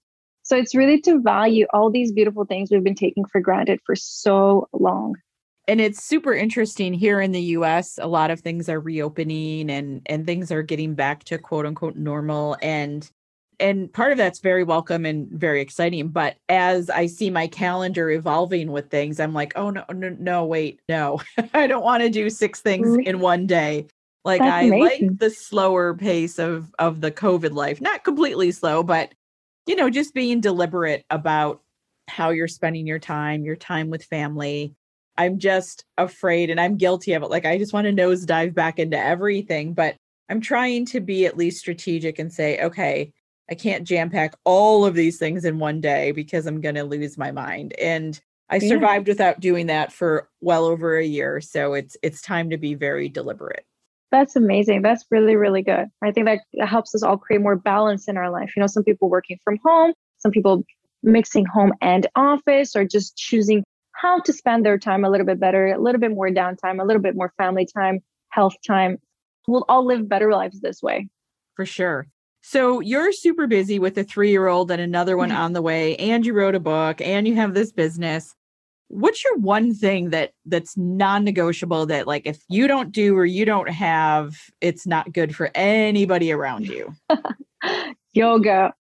So 0.46 0.58
it's 0.58 0.76
really 0.76 1.00
to 1.02 1.22
value 1.22 1.66
all 1.74 1.90
these 1.90 2.12
beautiful 2.12 2.46
things 2.46 2.70
we've 2.70 2.84
been 2.84 2.96
taking 2.96 3.24
for 3.26 3.40
granted 3.40 3.80
for 3.86 3.96
so 3.96 4.68
long 4.74 5.16
and 5.68 5.80
it's 5.80 6.04
super 6.04 6.34
interesting 6.34 6.94
here 6.94 7.22
in 7.22 7.32
the 7.32 7.42
US 7.42 7.98
a 8.02 8.08
lot 8.08 8.32
of 8.32 8.40
things 8.42 8.70
are 8.70 8.80
reopening 8.80 9.70
and 9.70 10.02
and 10.06 10.26
things 10.26 10.52
are 10.52 10.64
getting 10.64 10.96
back 10.96 11.24
to 11.26 11.38
quote 11.38 11.66
unquote 11.66 11.96
normal 11.96 12.58
and 12.62 13.10
and 13.64 13.92
part 13.94 14.12
of 14.12 14.18
that's 14.18 14.40
very 14.40 14.64
welcome 14.64 15.06
and 15.06 15.30
very 15.32 15.62
exciting 15.62 16.10
but 16.10 16.36
as 16.50 16.90
i 16.90 17.06
see 17.06 17.30
my 17.30 17.48
calendar 17.48 18.12
evolving 18.12 18.72
with 18.72 18.90
things 18.90 19.20
i'm 19.20 19.34
like 19.34 19.54
oh 19.56 19.70
no 19.70 19.84
no 19.94 20.10
no 20.20 20.46
wait 20.46 20.80
no 20.90 21.20
i 21.54 21.66
don't 21.66 21.84
want 21.84 22.04
to 22.04 22.10
do 22.10 22.30
six 22.30 22.62
things 22.62 22.88
mm-hmm. 22.88 23.08
in 23.08 23.20
one 23.20 23.48
day 23.48 23.88
like 24.26 24.42
that's 24.42 24.52
i 24.52 24.62
amazing. 24.64 25.10
like 25.10 25.20
the 25.20 25.30
slower 25.30 25.94
pace 25.94 26.38
of 26.38 26.74
of 26.78 27.02
the 27.02 27.12
covid 27.12 27.54
life 27.54 27.82
not 27.82 28.04
completely 28.04 28.52
slow 28.52 28.84
but 28.84 29.14
you 29.66 29.76
know 29.76 29.90
just 29.90 30.14
being 30.14 30.42
deliberate 30.42 31.06
about 31.10 31.62
how 32.10 32.30
you're 32.30 32.48
spending 32.48 32.86
your 32.86 33.00
time 33.00 33.46
your 33.46 33.56
time 33.56 33.90
with 33.90 34.04
family 34.04 34.76
I'm 35.16 35.38
just 35.38 35.86
afraid 35.98 36.50
and 36.50 36.60
I'm 36.60 36.76
guilty 36.76 37.14
of 37.14 37.22
it. 37.22 37.30
Like 37.30 37.46
I 37.46 37.60
just 37.60 37.72
want 37.72 37.86
to 37.86 37.94
nosedive 37.94 38.56
back 38.56 38.80
into 38.80 38.98
everything, 38.98 39.76
but 39.76 39.96
I'm 40.30 40.42
trying 40.42 40.86
to 40.88 41.00
be 41.00 41.26
at 41.26 41.38
least 41.38 41.60
strategic 41.60 42.18
and 42.18 42.34
say, 42.34 42.60
okay, 42.60 43.12
I 43.50 43.56
can't 43.56 43.86
jam 43.86 44.10
pack 44.10 44.36
all 44.46 44.86
of 44.86 44.96
these 44.96 45.18
things 45.18 45.46
in 45.46 45.60
one 45.60 45.82
day 45.82 46.12
because 46.12 46.46
I'm 46.46 46.62
going 46.62 46.76
to 46.76 46.84
lose 46.84 47.18
my 47.18 47.32
mind. 47.32 47.74
And 47.80 48.20
I 48.50 48.58
yeah. 48.58 48.70
survived 48.70 49.08
without 49.08 49.40
doing 49.40 49.68
that 49.68 49.92
for 49.92 50.30
well 50.42 50.66
over 50.66 50.98
a 50.98 51.06
year, 51.06 51.42
so 51.42 51.74
it's 51.74 51.98
it's 52.04 52.22
time 52.22 52.50
to 52.52 52.58
be 52.58 52.76
very 52.76 53.10
deliberate. 53.10 53.66
That's 54.12 54.36
amazing. 54.36 54.82
That's 54.82 55.06
really 55.10 55.36
really 55.36 55.64
good. 55.64 55.88
I 56.04 56.12
think 56.12 56.28
that 56.28 56.68
helps 56.68 56.94
us 56.94 57.04
all 57.04 57.18
create 57.18 57.42
more 57.42 57.56
balance 57.56 58.08
in 58.08 58.18
our 58.18 58.30
life. 58.30 58.54
You 58.56 58.62
know, 58.62 58.68
some 58.68 58.84
people 58.84 59.10
working 59.10 59.40
from 59.44 59.58
home, 59.66 59.94
some 60.18 60.32
people 60.32 60.64
mixing 61.02 61.46
home 61.46 61.74
and 61.82 62.08
office 62.16 62.76
or 62.76 62.86
just 62.86 63.18
choosing 63.18 63.64
how 63.94 64.20
to 64.20 64.34
spend 64.34 64.66
their 64.66 64.78
time 64.78 65.04
a 65.04 65.10
little 65.10 65.26
bit 65.26 65.40
better, 65.40 65.68
a 65.68 65.80
little 65.80 66.00
bit 66.00 66.12
more 66.12 66.30
downtime, 66.30 66.82
a 66.82 66.86
little 66.86 67.02
bit 67.02 67.16
more 67.16 67.34
family 67.38 67.66
time, 67.66 68.02
health 68.30 68.56
time. 68.66 68.98
We'll 69.48 69.66
all 69.68 69.86
live 69.86 70.08
better 70.08 70.32
lives 70.32 70.62
this 70.62 70.82
way. 70.82 71.10
For 71.56 71.66
sure. 71.66 72.08
So 72.46 72.82
you're 72.82 73.14
super 73.14 73.48
busy 73.48 73.80
with 73.80 73.98
a 73.98 74.04
three 74.04 74.30
year 74.30 74.48
old 74.48 74.70
and 74.70 74.82
another 74.82 75.16
one 75.16 75.32
on 75.32 75.54
the 75.54 75.62
way, 75.62 75.96
and 75.96 76.26
you 76.26 76.34
wrote 76.34 76.56
a 76.56 76.60
book 76.60 77.00
and 77.00 77.26
you 77.26 77.36
have 77.36 77.54
this 77.54 77.72
business. 77.72 78.36
What's 78.90 79.24
your 79.24 79.38
one 79.38 79.74
thing 79.74 80.10
that 80.10 80.34
that's 80.46 80.76
non-negotiable 80.76 81.86
that 81.86 82.06
like 82.06 82.28
if 82.28 82.44
you 82.50 82.68
don't 82.68 82.92
do 82.92 83.18
or 83.18 83.26
you 83.26 83.46
don't 83.46 83.70
have, 83.70 84.36
it's 84.60 84.86
not 84.86 85.14
good 85.14 85.34
for 85.34 85.52
anybody 85.56 86.34
around 86.34 86.68
you? 86.68 86.94
Yoga. 88.14 88.74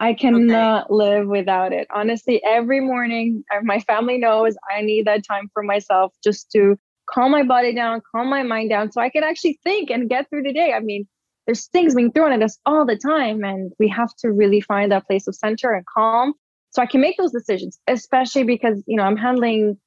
I 0.00 0.12
cannot 0.12 0.86
okay. 0.86 0.94
live 0.94 1.28
without 1.28 1.72
it. 1.72 1.86
Honestly, 1.94 2.42
every 2.44 2.80
morning, 2.80 3.44
uh, 3.54 3.60
my 3.62 3.78
family 3.78 4.18
knows 4.18 4.56
I 4.76 4.82
need 4.82 5.06
that 5.06 5.24
time 5.24 5.48
for 5.54 5.62
myself 5.62 6.12
just 6.22 6.50
to 6.50 6.76
calm 7.08 7.30
my 7.30 7.44
body 7.44 7.72
down, 7.72 8.02
calm 8.10 8.28
my 8.28 8.42
mind 8.42 8.70
down 8.70 8.90
so 8.90 9.00
I 9.00 9.08
can 9.08 9.22
actually 9.22 9.60
think 9.62 9.90
and 9.90 10.10
get 10.10 10.28
through 10.28 10.42
the 10.42 10.52
day. 10.52 10.72
I 10.72 10.80
mean, 10.80 11.06
there's 11.46 11.66
things 11.66 11.94
being 11.94 12.12
thrown 12.12 12.32
at 12.32 12.42
us 12.42 12.58
all 12.66 12.86
the 12.86 12.96
time, 12.96 13.44
and 13.44 13.72
we 13.78 13.88
have 13.88 14.14
to 14.16 14.32
really 14.32 14.60
find 14.60 14.90
that 14.92 15.06
place 15.06 15.26
of 15.26 15.34
center 15.34 15.72
and 15.72 15.84
calm 15.86 16.34
so 16.70 16.82
I 16.82 16.86
can 16.86 17.00
make 17.00 17.16
those 17.16 17.32
decisions, 17.32 17.78
especially 17.86 18.44
because, 18.44 18.82
you 18.86 18.96
know, 18.96 19.04
I'm 19.04 19.16
handling. 19.16 19.78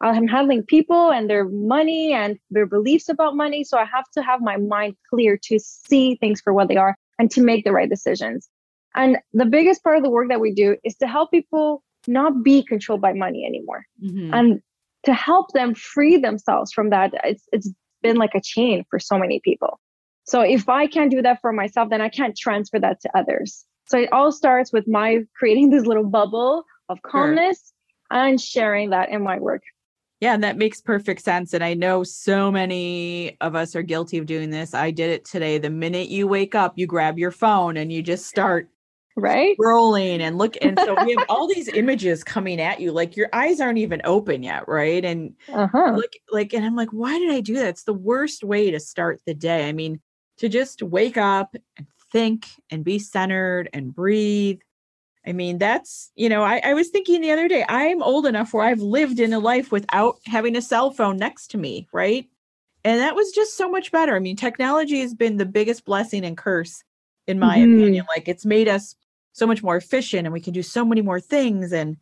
I'm 0.00 0.26
handling 0.26 0.64
people 0.64 1.12
and 1.12 1.30
their 1.30 1.48
money 1.48 2.12
and 2.12 2.36
their 2.50 2.66
beliefs 2.66 3.08
about 3.08 3.36
money. 3.36 3.64
So 3.64 3.78
I 3.78 3.84
have 3.84 4.04
to 4.14 4.22
have 4.22 4.42
my 4.42 4.58
mind 4.58 4.96
clear 5.08 5.38
to 5.44 5.58
see 5.58 6.16
things 6.16 6.42
for 6.42 6.52
what 6.52 6.68
they 6.68 6.76
are 6.76 6.98
and 7.18 7.30
to 7.30 7.40
make 7.40 7.64
the 7.64 7.72
right 7.72 7.88
decisions. 7.88 8.50
And 8.94 9.18
the 9.32 9.46
biggest 9.46 9.82
part 9.82 9.96
of 9.96 10.02
the 10.02 10.10
work 10.10 10.28
that 10.28 10.40
we 10.40 10.52
do 10.52 10.76
is 10.84 10.96
to 10.96 11.06
help 11.06 11.30
people 11.30 11.82
not 12.06 12.42
be 12.42 12.62
controlled 12.62 13.00
by 13.00 13.14
money 13.14 13.46
anymore 13.46 13.86
mm-hmm. 14.02 14.34
and 14.34 14.60
to 15.04 15.14
help 15.14 15.52
them 15.52 15.74
free 15.74 16.18
themselves 16.18 16.72
from 16.72 16.90
that. 16.90 17.14
It's, 17.22 17.48
it's 17.52 17.70
been 18.02 18.16
like 18.16 18.34
a 18.34 18.42
chain 18.42 18.84
for 18.90 18.98
so 18.98 19.16
many 19.16 19.40
people. 19.42 19.80
So 20.24 20.40
if 20.40 20.68
I 20.68 20.86
can't 20.86 21.10
do 21.10 21.22
that 21.22 21.40
for 21.40 21.52
myself, 21.52 21.90
then 21.90 22.00
I 22.00 22.08
can't 22.08 22.36
transfer 22.36 22.78
that 22.80 23.00
to 23.02 23.16
others. 23.16 23.64
So 23.86 23.98
it 23.98 24.12
all 24.12 24.32
starts 24.32 24.72
with 24.72 24.88
my 24.88 25.20
creating 25.36 25.70
this 25.70 25.86
little 25.86 26.04
bubble 26.04 26.64
of 26.88 27.00
calmness 27.02 27.72
sure. 28.10 28.20
and 28.20 28.40
sharing 28.40 28.90
that 28.90 29.10
in 29.10 29.22
my 29.22 29.38
work. 29.38 29.62
Yeah, 30.20 30.32
and 30.32 30.44
that 30.44 30.56
makes 30.56 30.80
perfect 30.80 31.20
sense. 31.20 31.52
And 31.52 31.62
I 31.62 31.74
know 31.74 32.02
so 32.02 32.50
many 32.50 33.36
of 33.42 33.54
us 33.54 33.76
are 33.76 33.82
guilty 33.82 34.16
of 34.16 34.26
doing 34.26 34.48
this. 34.48 34.72
I 34.72 34.90
did 34.90 35.10
it 35.10 35.24
today. 35.24 35.58
The 35.58 35.68
minute 35.68 36.08
you 36.08 36.26
wake 36.26 36.54
up, 36.54 36.74
you 36.76 36.86
grab 36.86 37.18
your 37.18 37.30
phone 37.30 37.76
and 37.76 37.92
you 37.92 38.00
just 38.00 38.26
start 38.26 38.70
right 39.16 39.56
scrolling 39.60 40.20
and 40.20 40.38
look 40.38 40.56
and 40.60 40.78
so 40.78 40.96
we 41.04 41.14
have 41.16 41.24
all 41.28 41.46
these 41.46 41.68
images 41.68 42.24
coming 42.24 42.60
at 42.60 42.80
you 42.80 42.90
like 42.90 43.16
your 43.16 43.28
eyes 43.32 43.60
aren't 43.60 43.78
even 43.78 44.00
open 44.02 44.42
yet 44.42 44.66
right 44.66 45.04
and 45.04 45.34
uh-huh. 45.52 45.92
look 45.94 46.10
like 46.32 46.52
and 46.52 46.64
i'm 46.64 46.74
like 46.74 46.90
why 46.90 47.16
did 47.18 47.30
i 47.30 47.40
do 47.40 47.54
that 47.54 47.68
it's 47.68 47.84
the 47.84 47.94
worst 47.94 48.42
way 48.42 48.72
to 48.72 48.80
start 48.80 49.20
the 49.24 49.34
day 49.34 49.68
i 49.68 49.72
mean 49.72 50.00
to 50.38 50.48
just 50.48 50.82
wake 50.82 51.16
up 51.16 51.54
and 51.76 51.86
think 52.12 52.46
and 52.70 52.84
be 52.84 52.98
centered 52.98 53.68
and 53.72 53.94
breathe. 53.94 54.60
I 55.26 55.32
mean 55.32 55.58
that's 55.58 56.12
you 56.14 56.28
know 56.28 56.42
I, 56.42 56.60
I 56.64 56.74
was 56.74 56.88
thinking 56.90 57.22
the 57.22 57.30
other 57.30 57.48
day 57.48 57.64
i'm 57.66 58.02
old 58.02 58.26
enough 58.26 58.52
where 58.52 58.66
i've 58.66 58.82
lived 58.82 59.18
in 59.18 59.32
a 59.32 59.38
life 59.38 59.72
without 59.72 60.18
having 60.26 60.54
a 60.54 60.60
cell 60.60 60.90
phone 60.90 61.16
next 61.16 61.48
to 61.52 61.58
me 61.58 61.88
right? 61.92 62.28
And 62.86 63.00
that 63.00 63.14
was 63.14 63.32
just 63.32 63.56
so 63.56 63.70
much 63.70 63.90
better. 63.90 64.14
I 64.14 64.18
mean 64.18 64.36
technology 64.36 65.00
has 65.00 65.14
been 65.14 65.38
the 65.38 65.46
biggest 65.46 65.86
blessing 65.86 66.24
and 66.24 66.36
curse 66.36 66.84
in 67.26 67.38
my 67.38 67.58
mm-hmm. 67.58 67.80
opinion. 67.80 68.06
Like 68.14 68.28
it's 68.28 68.44
made 68.44 68.68
us 68.68 68.94
so 69.32 69.46
much 69.46 69.62
more 69.62 69.76
efficient 69.76 70.26
and 70.26 70.32
we 70.32 70.40
can 70.40 70.52
do 70.52 70.62
so 70.62 70.84
many 70.84 71.00
more 71.00 71.20
things 71.20 71.72
and 71.72 71.96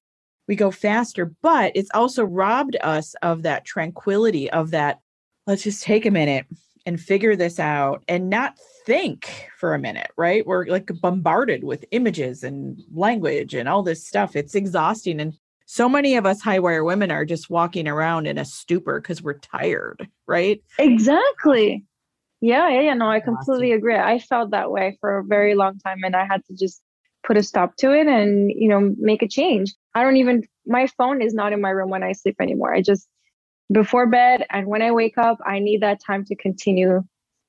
we 0.48 0.56
go 0.56 0.70
faster. 0.72 1.32
But 1.42 1.72
it's 1.76 1.90
also 1.94 2.24
robbed 2.24 2.76
us 2.80 3.14
of 3.22 3.42
that 3.42 3.64
tranquility 3.64 4.50
of 4.50 4.72
that 4.72 5.00
let's 5.46 5.62
just 5.62 5.82
take 5.82 6.06
a 6.06 6.10
minute 6.10 6.46
and 6.86 7.00
figure 7.00 7.36
this 7.36 7.58
out 7.58 8.02
and 8.08 8.28
not 8.28 8.58
think 8.84 9.48
for 9.58 9.74
a 9.74 9.78
minute 9.78 10.10
right? 10.16 10.46
We're 10.46 10.66
like 10.66 10.90
bombarded 11.00 11.64
with 11.64 11.84
images 11.90 12.42
and 12.42 12.82
language 12.92 13.54
and 13.54 13.68
all 13.68 13.82
this 13.82 14.06
stuff. 14.06 14.36
It's 14.36 14.54
exhausting. 14.54 15.20
And 15.20 15.34
so 15.66 15.88
many 15.88 16.16
of 16.16 16.26
us 16.26 16.40
high 16.40 16.58
wire 16.58 16.84
women 16.84 17.10
are 17.10 17.24
just 17.24 17.50
walking 17.50 17.88
around 17.88 18.26
in 18.26 18.38
a 18.38 18.44
stupor 18.44 19.00
because 19.00 19.22
we're 19.22 19.38
tired 19.38 20.08
right? 20.26 20.62
Exactly. 20.78 21.84
Yeah 22.40 22.68
yeah 22.68 22.80
yeah. 22.80 22.94
No 22.94 23.08
i 23.08 23.20
completely 23.20 23.72
agree. 23.72 23.96
I 23.96 24.18
felt 24.18 24.50
that 24.50 24.70
way 24.70 24.98
for 25.00 25.18
a 25.18 25.24
very 25.24 25.54
long 25.54 25.78
time 25.78 26.02
and 26.04 26.16
i 26.16 26.24
had 26.24 26.44
to 26.46 26.54
just 26.54 26.82
put 27.24 27.36
a 27.36 27.42
stop 27.42 27.76
to 27.76 27.92
it 27.92 28.08
and 28.08 28.50
you 28.50 28.68
know 28.68 28.94
make 28.98 29.22
a 29.22 29.28
change. 29.28 29.74
I 29.94 30.02
don't 30.02 30.16
even 30.16 30.42
my 30.66 30.86
phone 30.98 31.22
is 31.22 31.34
not 31.34 31.52
in 31.52 31.60
my 31.60 31.70
room 31.70 31.90
when 31.90 32.02
i 32.02 32.12
sleep 32.12 32.36
anymore. 32.40 32.74
I 32.74 32.82
just 32.82 33.08
before 33.72 34.06
bed 34.06 34.44
and 34.50 34.66
when 34.66 34.82
i 34.82 34.90
wake 34.90 35.16
up 35.18 35.38
i 35.46 35.58
need 35.58 35.80
that 35.80 35.98
time 36.04 36.24
to 36.24 36.34
continue 36.36 37.02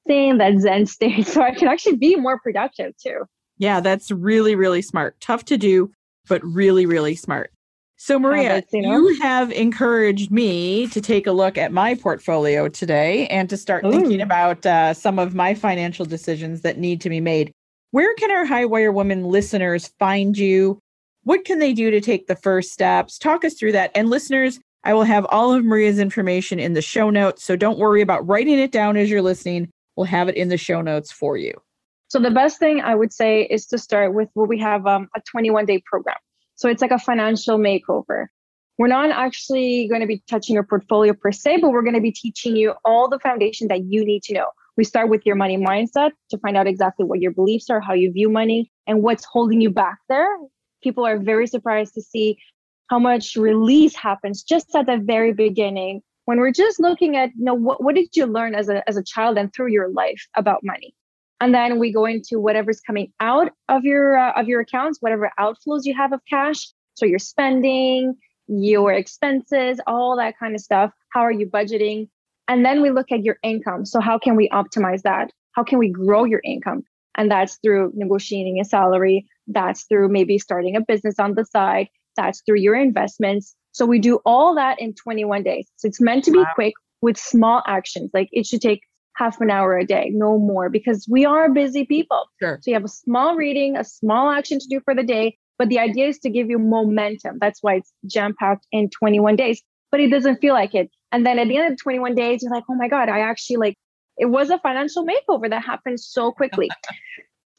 staying 0.05 0.37
that 0.37 0.59
zen 0.59 0.85
state 0.97 1.27
so 1.27 1.41
i 1.41 1.51
can 1.51 1.67
actually 1.67 1.95
be 1.95 2.15
more 2.15 2.39
productive 2.39 2.93
too 2.97 3.23
yeah 3.57 3.79
that's 3.79 4.11
really 4.11 4.55
really 4.55 4.81
smart 4.81 5.19
tough 5.19 5.45
to 5.45 5.57
do 5.57 5.91
but 6.27 6.43
really 6.43 6.85
really 6.85 7.15
smart 7.15 7.51
so 7.95 8.17
maria 8.19 8.63
you, 8.71 8.81
know? 8.81 8.91
you 8.91 9.21
have 9.21 9.51
encouraged 9.51 10.31
me 10.31 10.87
to 10.87 10.99
take 10.99 11.27
a 11.27 11.31
look 11.31 11.57
at 11.57 11.71
my 11.71 11.95
portfolio 11.95 12.67
today 12.67 13.27
and 13.27 13.49
to 13.49 13.57
start 13.57 13.85
Ooh. 13.85 13.91
thinking 13.91 14.21
about 14.21 14.65
uh, 14.65 14.93
some 14.93 15.19
of 15.19 15.35
my 15.35 15.53
financial 15.53 16.05
decisions 16.05 16.61
that 16.61 16.77
need 16.77 16.99
to 17.01 17.09
be 17.09 17.21
made 17.21 17.53
where 17.93 18.15
can 18.15 18.31
our 18.31 18.43
High 18.43 18.65
Wire 18.65 18.91
Woman 18.91 19.25
listeners 19.25 19.93
find 19.99 20.35
you? 20.35 20.79
What 21.25 21.45
can 21.45 21.59
they 21.59 21.73
do 21.73 21.91
to 21.91 22.01
take 22.01 22.25
the 22.25 22.35
first 22.35 22.71
steps? 22.71 23.19
Talk 23.19 23.45
us 23.45 23.53
through 23.53 23.73
that. 23.73 23.91
And 23.93 24.09
listeners, 24.09 24.59
I 24.83 24.93
will 24.93 25.03
have 25.03 25.25
all 25.29 25.53
of 25.53 25.63
Maria's 25.63 25.99
information 25.99 26.59
in 26.59 26.73
the 26.73 26.81
show 26.81 27.09
notes. 27.09 27.43
So 27.43 27.55
don't 27.55 27.77
worry 27.77 28.01
about 28.01 28.27
writing 28.27 28.59
it 28.59 28.71
down 28.71 28.97
as 28.97 29.09
you're 29.09 29.21
listening. 29.21 29.69
We'll 29.95 30.05
have 30.07 30.27
it 30.27 30.35
in 30.35 30.49
the 30.49 30.57
show 30.57 30.81
notes 30.81 31.11
for 31.11 31.37
you. 31.37 31.53
So 32.09 32.19
the 32.19 32.31
best 32.31 32.59
thing 32.59 32.81
I 32.81 32.93
would 32.93 33.13
say 33.13 33.43
is 33.43 33.65
to 33.67 33.77
start 33.77 34.13
with 34.13 34.29
what 34.33 34.49
we 34.49 34.59
have 34.59 34.85
um, 34.85 35.07
a 35.15 35.21
21 35.21 35.65
day 35.65 35.81
program. 35.85 36.17
So 36.55 36.69
it's 36.69 36.81
like 36.81 36.91
a 36.91 36.99
financial 36.99 37.57
makeover. 37.57 38.27
We're 38.77 38.87
not 38.87 39.11
actually 39.11 39.87
going 39.87 40.01
to 40.01 40.07
be 40.07 40.23
touching 40.27 40.55
your 40.55 40.63
portfolio 40.63 41.13
per 41.13 41.31
se, 41.31 41.59
but 41.61 41.71
we're 41.71 41.81
going 41.81 41.95
to 41.95 42.01
be 42.01 42.11
teaching 42.11 42.55
you 42.55 42.73
all 42.83 43.07
the 43.07 43.19
foundation 43.19 43.67
that 43.69 43.85
you 43.85 44.03
need 44.05 44.23
to 44.23 44.33
know. 44.33 44.47
We 44.75 44.83
start 44.83 45.09
with 45.09 45.25
your 45.25 45.35
money 45.35 45.57
mindset 45.57 46.11
to 46.31 46.37
find 46.39 46.57
out 46.57 46.65
exactly 46.65 47.05
what 47.05 47.19
your 47.19 47.31
beliefs 47.31 47.69
are, 47.69 47.79
how 47.79 47.93
you 47.93 48.11
view 48.11 48.29
money, 48.29 48.71
and 48.87 49.03
what's 49.03 49.23
holding 49.23 49.61
you 49.61 49.69
back 49.69 49.99
there. 50.09 50.27
People 50.81 51.05
are 51.05 51.19
very 51.19 51.45
surprised 51.47 51.93
to 51.93 52.01
see 52.01 52.37
how 52.93 52.99
much 52.99 53.35
release 53.35 53.95
happens 53.95 54.43
just 54.43 54.75
at 54.75 54.85
the 54.85 54.97
very 55.03 55.33
beginning 55.33 55.99
when 56.25 56.39
we're 56.39 56.51
just 56.51 56.79
looking 56.79 57.15
at 57.15 57.29
you 57.35 57.45
know 57.45 57.55
what, 57.55 57.83
what 57.83 57.95
did 57.95 58.07
you 58.13 58.27
learn 58.27 58.53
as 58.53 58.69
a 58.69 58.87
as 58.87 58.97
a 58.97 59.03
child 59.03 59.35
and 59.35 59.51
through 59.51 59.71
your 59.77 59.89
life 59.89 60.21
about 60.35 60.59
money 60.63 60.93
and 61.41 61.55
then 61.55 61.79
we 61.79 61.91
go 61.91 62.05
into 62.05 62.39
whatever's 62.39 62.81
coming 62.81 63.11
out 63.19 63.51
of 63.67 63.83
your 63.83 64.15
uh, 64.15 64.39
of 64.39 64.47
your 64.47 64.61
accounts 64.61 64.99
whatever 65.01 65.31
outflows 65.39 65.81
you 65.85 65.95
have 65.95 66.13
of 66.13 66.21
cash 66.29 66.61
So 66.93 67.07
your 67.07 67.17
spending, 67.17 68.15
your 68.47 68.93
expenses, 68.93 69.79
all 69.87 70.15
that 70.17 70.37
kind 70.37 70.53
of 70.53 70.61
stuff. 70.61 70.91
How 71.09 71.21
are 71.21 71.31
you 71.31 71.47
budgeting? 71.47 72.09
And 72.47 72.63
then 72.63 72.81
we 72.83 72.91
look 72.91 73.11
at 73.11 73.23
your 73.23 73.37
income. 73.41 73.85
So 73.85 73.99
how 73.99 74.19
can 74.19 74.35
we 74.35 74.49
optimize 74.49 75.01
that? 75.03 75.31
How 75.53 75.63
can 75.63 75.79
we 75.79 75.89
grow 75.89 76.25
your 76.25 76.41
income? 76.43 76.83
And 77.15 77.31
that's 77.31 77.57
through 77.63 77.93
negotiating 77.95 78.59
a 78.59 78.65
salary. 78.65 79.25
That's 79.47 79.85
through 79.85 80.09
maybe 80.09 80.37
starting 80.37 80.75
a 80.75 80.81
business 80.81 81.19
on 81.19 81.35
the 81.35 81.45
side. 81.45 81.87
That's 82.15 82.41
through 82.45 82.59
your 82.59 82.75
investments. 82.75 83.55
So 83.71 83.85
we 83.85 83.99
do 83.99 84.19
all 84.25 84.55
that 84.55 84.79
in 84.79 84.93
21 84.93 85.43
days. 85.43 85.67
So 85.77 85.87
it's 85.87 86.01
meant 86.01 86.23
to 86.25 86.31
be 86.31 86.39
wow. 86.39 86.51
quick 86.55 86.73
with 87.01 87.17
small 87.17 87.63
actions. 87.65 88.11
Like 88.13 88.29
it 88.31 88.45
should 88.45 88.61
take 88.61 88.81
half 89.15 89.41
an 89.41 89.49
hour 89.49 89.77
a 89.77 89.85
day, 89.85 90.09
no 90.11 90.39
more, 90.39 90.69
because 90.69 91.07
we 91.09 91.25
are 91.25 91.49
busy 91.49 91.85
people. 91.85 92.23
Sure. 92.39 92.59
So 92.61 92.71
you 92.71 92.75
have 92.75 92.83
a 92.83 92.89
small 92.89 93.35
reading, 93.35 93.77
a 93.77 93.83
small 93.83 94.29
action 94.29 94.59
to 94.59 94.67
do 94.67 94.79
for 94.85 94.95
the 94.95 95.03
day. 95.03 95.37
But 95.59 95.69
the 95.69 95.79
idea 95.79 96.07
is 96.07 96.19
to 96.19 96.29
give 96.29 96.49
you 96.49 96.57
momentum. 96.57 97.37
That's 97.39 97.61
why 97.61 97.75
it's 97.75 97.93
jam 98.07 98.35
packed 98.39 98.65
in 98.71 98.89
21 98.89 99.35
days, 99.35 99.61
but 99.91 99.99
it 99.99 100.09
doesn't 100.09 100.37
feel 100.37 100.53
like 100.53 100.73
it. 100.73 100.89
And 101.11 101.25
then 101.25 101.37
at 101.37 101.47
the 101.47 101.57
end 101.57 101.71
of 101.71 101.79
21 101.79 102.15
days, 102.15 102.41
you're 102.41 102.51
like, 102.51 102.63
oh 102.69 102.75
my 102.75 102.87
God, 102.87 103.07
I 103.07 103.19
actually 103.19 103.57
like, 103.57 103.75
it 104.17 104.25
was 104.25 104.49
a 104.49 104.57
financial 104.59 105.05
makeover 105.05 105.49
that 105.49 105.63
happened 105.63 105.99
so 105.99 106.31
quickly. 106.31 106.69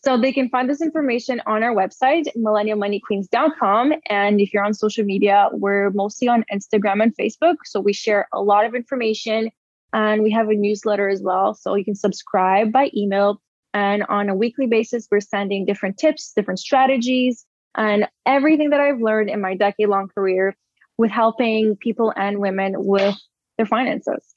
So 0.04 0.18
they 0.18 0.32
can 0.32 0.50
find 0.50 0.68
this 0.68 0.82
information 0.82 1.40
on 1.46 1.62
our 1.62 1.74
website, 1.74 2.26
millennialmoneyqueens.com. 2.36 3.94
And 4.10 4.40
if 4.40 4.52
you're 4.52 4.64
on 4.64 4.74
social 4.74 5.04
media, 5.04 5.48
we're 5.52 5.90
mostly 5.90 6.28
on 6.28 6.44
Instagram 6.52 7.02
and 7.02 7.16
Facebook. 7.16 7.56
So 7.64 7.80
we 7.80 7.94
share 7.94 8.28
a 8.32 8.42
lot 8.42 8.66
of 8.66 8.74
information 8.74 9.50
and 9.94 10.22
we 10.22 10.30
have 10.32 10.50
a 10.50 10.54
newsletter 10.54 11.08
as 11.08 11.22
well. 11.22 11.54
So 11.54 11.74
you 11.74 11.84
can 11.84 11.94
subscribe 11.94 12.70
by 12.70 12.90
email. 12.94 13.40
And 13.72 14.04
on 14.04 14.28
a 14.28 14.34
weekly 14.34 14.66
basis, 14.66 15.08
we're 15.10 15.20
sending 15.20 15.64
different 15.64 15.96
tips, 15.96 16.32
different 16.36 16.60
strategies, 16.60 17.46
and 17.74 18.06
everything 18.26 18.70
that 18.70 18.80
I've 18.80 19.00
learned 19.00 19.30
in 19.30 19.40
my 19.40 19.56
decade 19.56 19.88
long 19.88 20.08
career 20.08 20.54
with 20.98 21.10
helping 21.10 21.76
people 21.76 22.12
and 22.14 22.38
women 22.38 22.74
with 22.76 23.16
their 23.56 23.66
finances. 23.66 24.34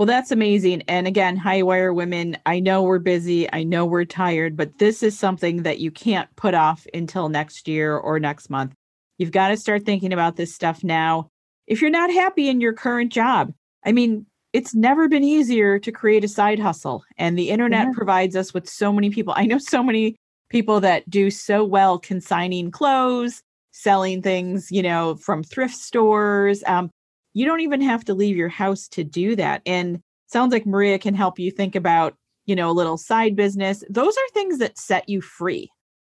Well, 0.00 0.06
that's 0.06 0.30
amazing. 0.30 0.80
And 0.88 1.06
again, 1.06 1.36
high 1.36 1.62
wire 1.62 1.92
women, 1.92 2.38
I 2.46 2.58
know 2.58 2.82
we're 2.82 3.00
busy. 3.00 3.52
I 3.52 3.64
know 3.64 3.84
we're 3.84 4.06
tired, 4.06 4.56
but 4.56 4.78
this 4.78 5.02
is 5.02 5.18
something 5.18 5.64
that 5.64 5.78
you 5.78 5.90
can't 5.90 6.34
put 6.36 6.54
off 6.54 6.86
until 6.94 7.28
next 7.28 7.68
year 7.68 7.98
or 7.98 8.18
next 8.18 8.48
month. 8.48 8.72
You've 9.18 9.30
got 9.30 9.48
to 9.48 9.58
start 9.58 9.84
thinking 9.84 10.14
about 10.14 10.36
this 10.36 10.54
stuff 10.54 10.82
now. 10.82 11.28
If 11.66 11.82
you're 11.82 11.90
not 11.90 12.10
happy 12.10 12.48
in 12.48 12.62
your 12.62 12.72
current 12.72 13.12
job, 13.12 13.52
I 13.84 13.92
mean, 13.92 14.24
it's 14.54 14.74
never 14.74 15.06
been 15.06 15.22
easier 15.22 15.78
to 15.78 15.92
create 15.92 16.24
a 16.24 16.28
side 16.28 16.60
hustle. 16.60 17.04
And 17.18 17.38
the 17.38 17.50
internet 17.50 17.88
yeah. 17.88 17.92
provides 17.94 18.36
us 18.36 18.54
with 18.54 18.66
so 18.70 18.94
many 18.94 19.10
people. 19.10 19.34
I 19.36 19.44
know 19.44 19.58
so 19.58 19.82
many 19.82 20.16
people 20.48 20.80
that 20.80 21.10
do 21.10 21.30
so 21.30 21.62
well 21.62 21.98
consigning 21.98 22.70
clothes, 22.70 23.42
selling 23.72 24.22
things, 24.22 24.72
you 24.72 24.82
know, 24.82 25.16
from 25.16 25.42
thrift 25.42 25.76
stores. 25.76 26.64
Um, 26.66 26.90
you 27.34 27.46
don't 27.46 27.60
even 27.60 27.80
have 27.80 28.04
to 28.06 28.14
leave 28.14 28.36
your 28.36 28.48
house 28.48 28.88
to 28.88 29.04
do 29.04 29.36
that. 29.36 29.62
And 29.66 30.00
sounds 30.26 30.52
like 30.52 30.66
Maria 30.66 30.98
can 30.98 31.14
help 31.14 31.38
you 31.38 31.50
think 31.50 31.74
about, 31.74 32.14
you 32.46 32.56
know, 32.56 32.70
a 32.70 32.72
little 32.72 32.98
side 32.98 33.36
business. 33.36 33.84
Those 33.88 34.16
are 34.16 34.32
things 34.32 34.58
that 34.58 34.78
set 34.78 35.08
you 35.08 35.20
free. 35.20 35.70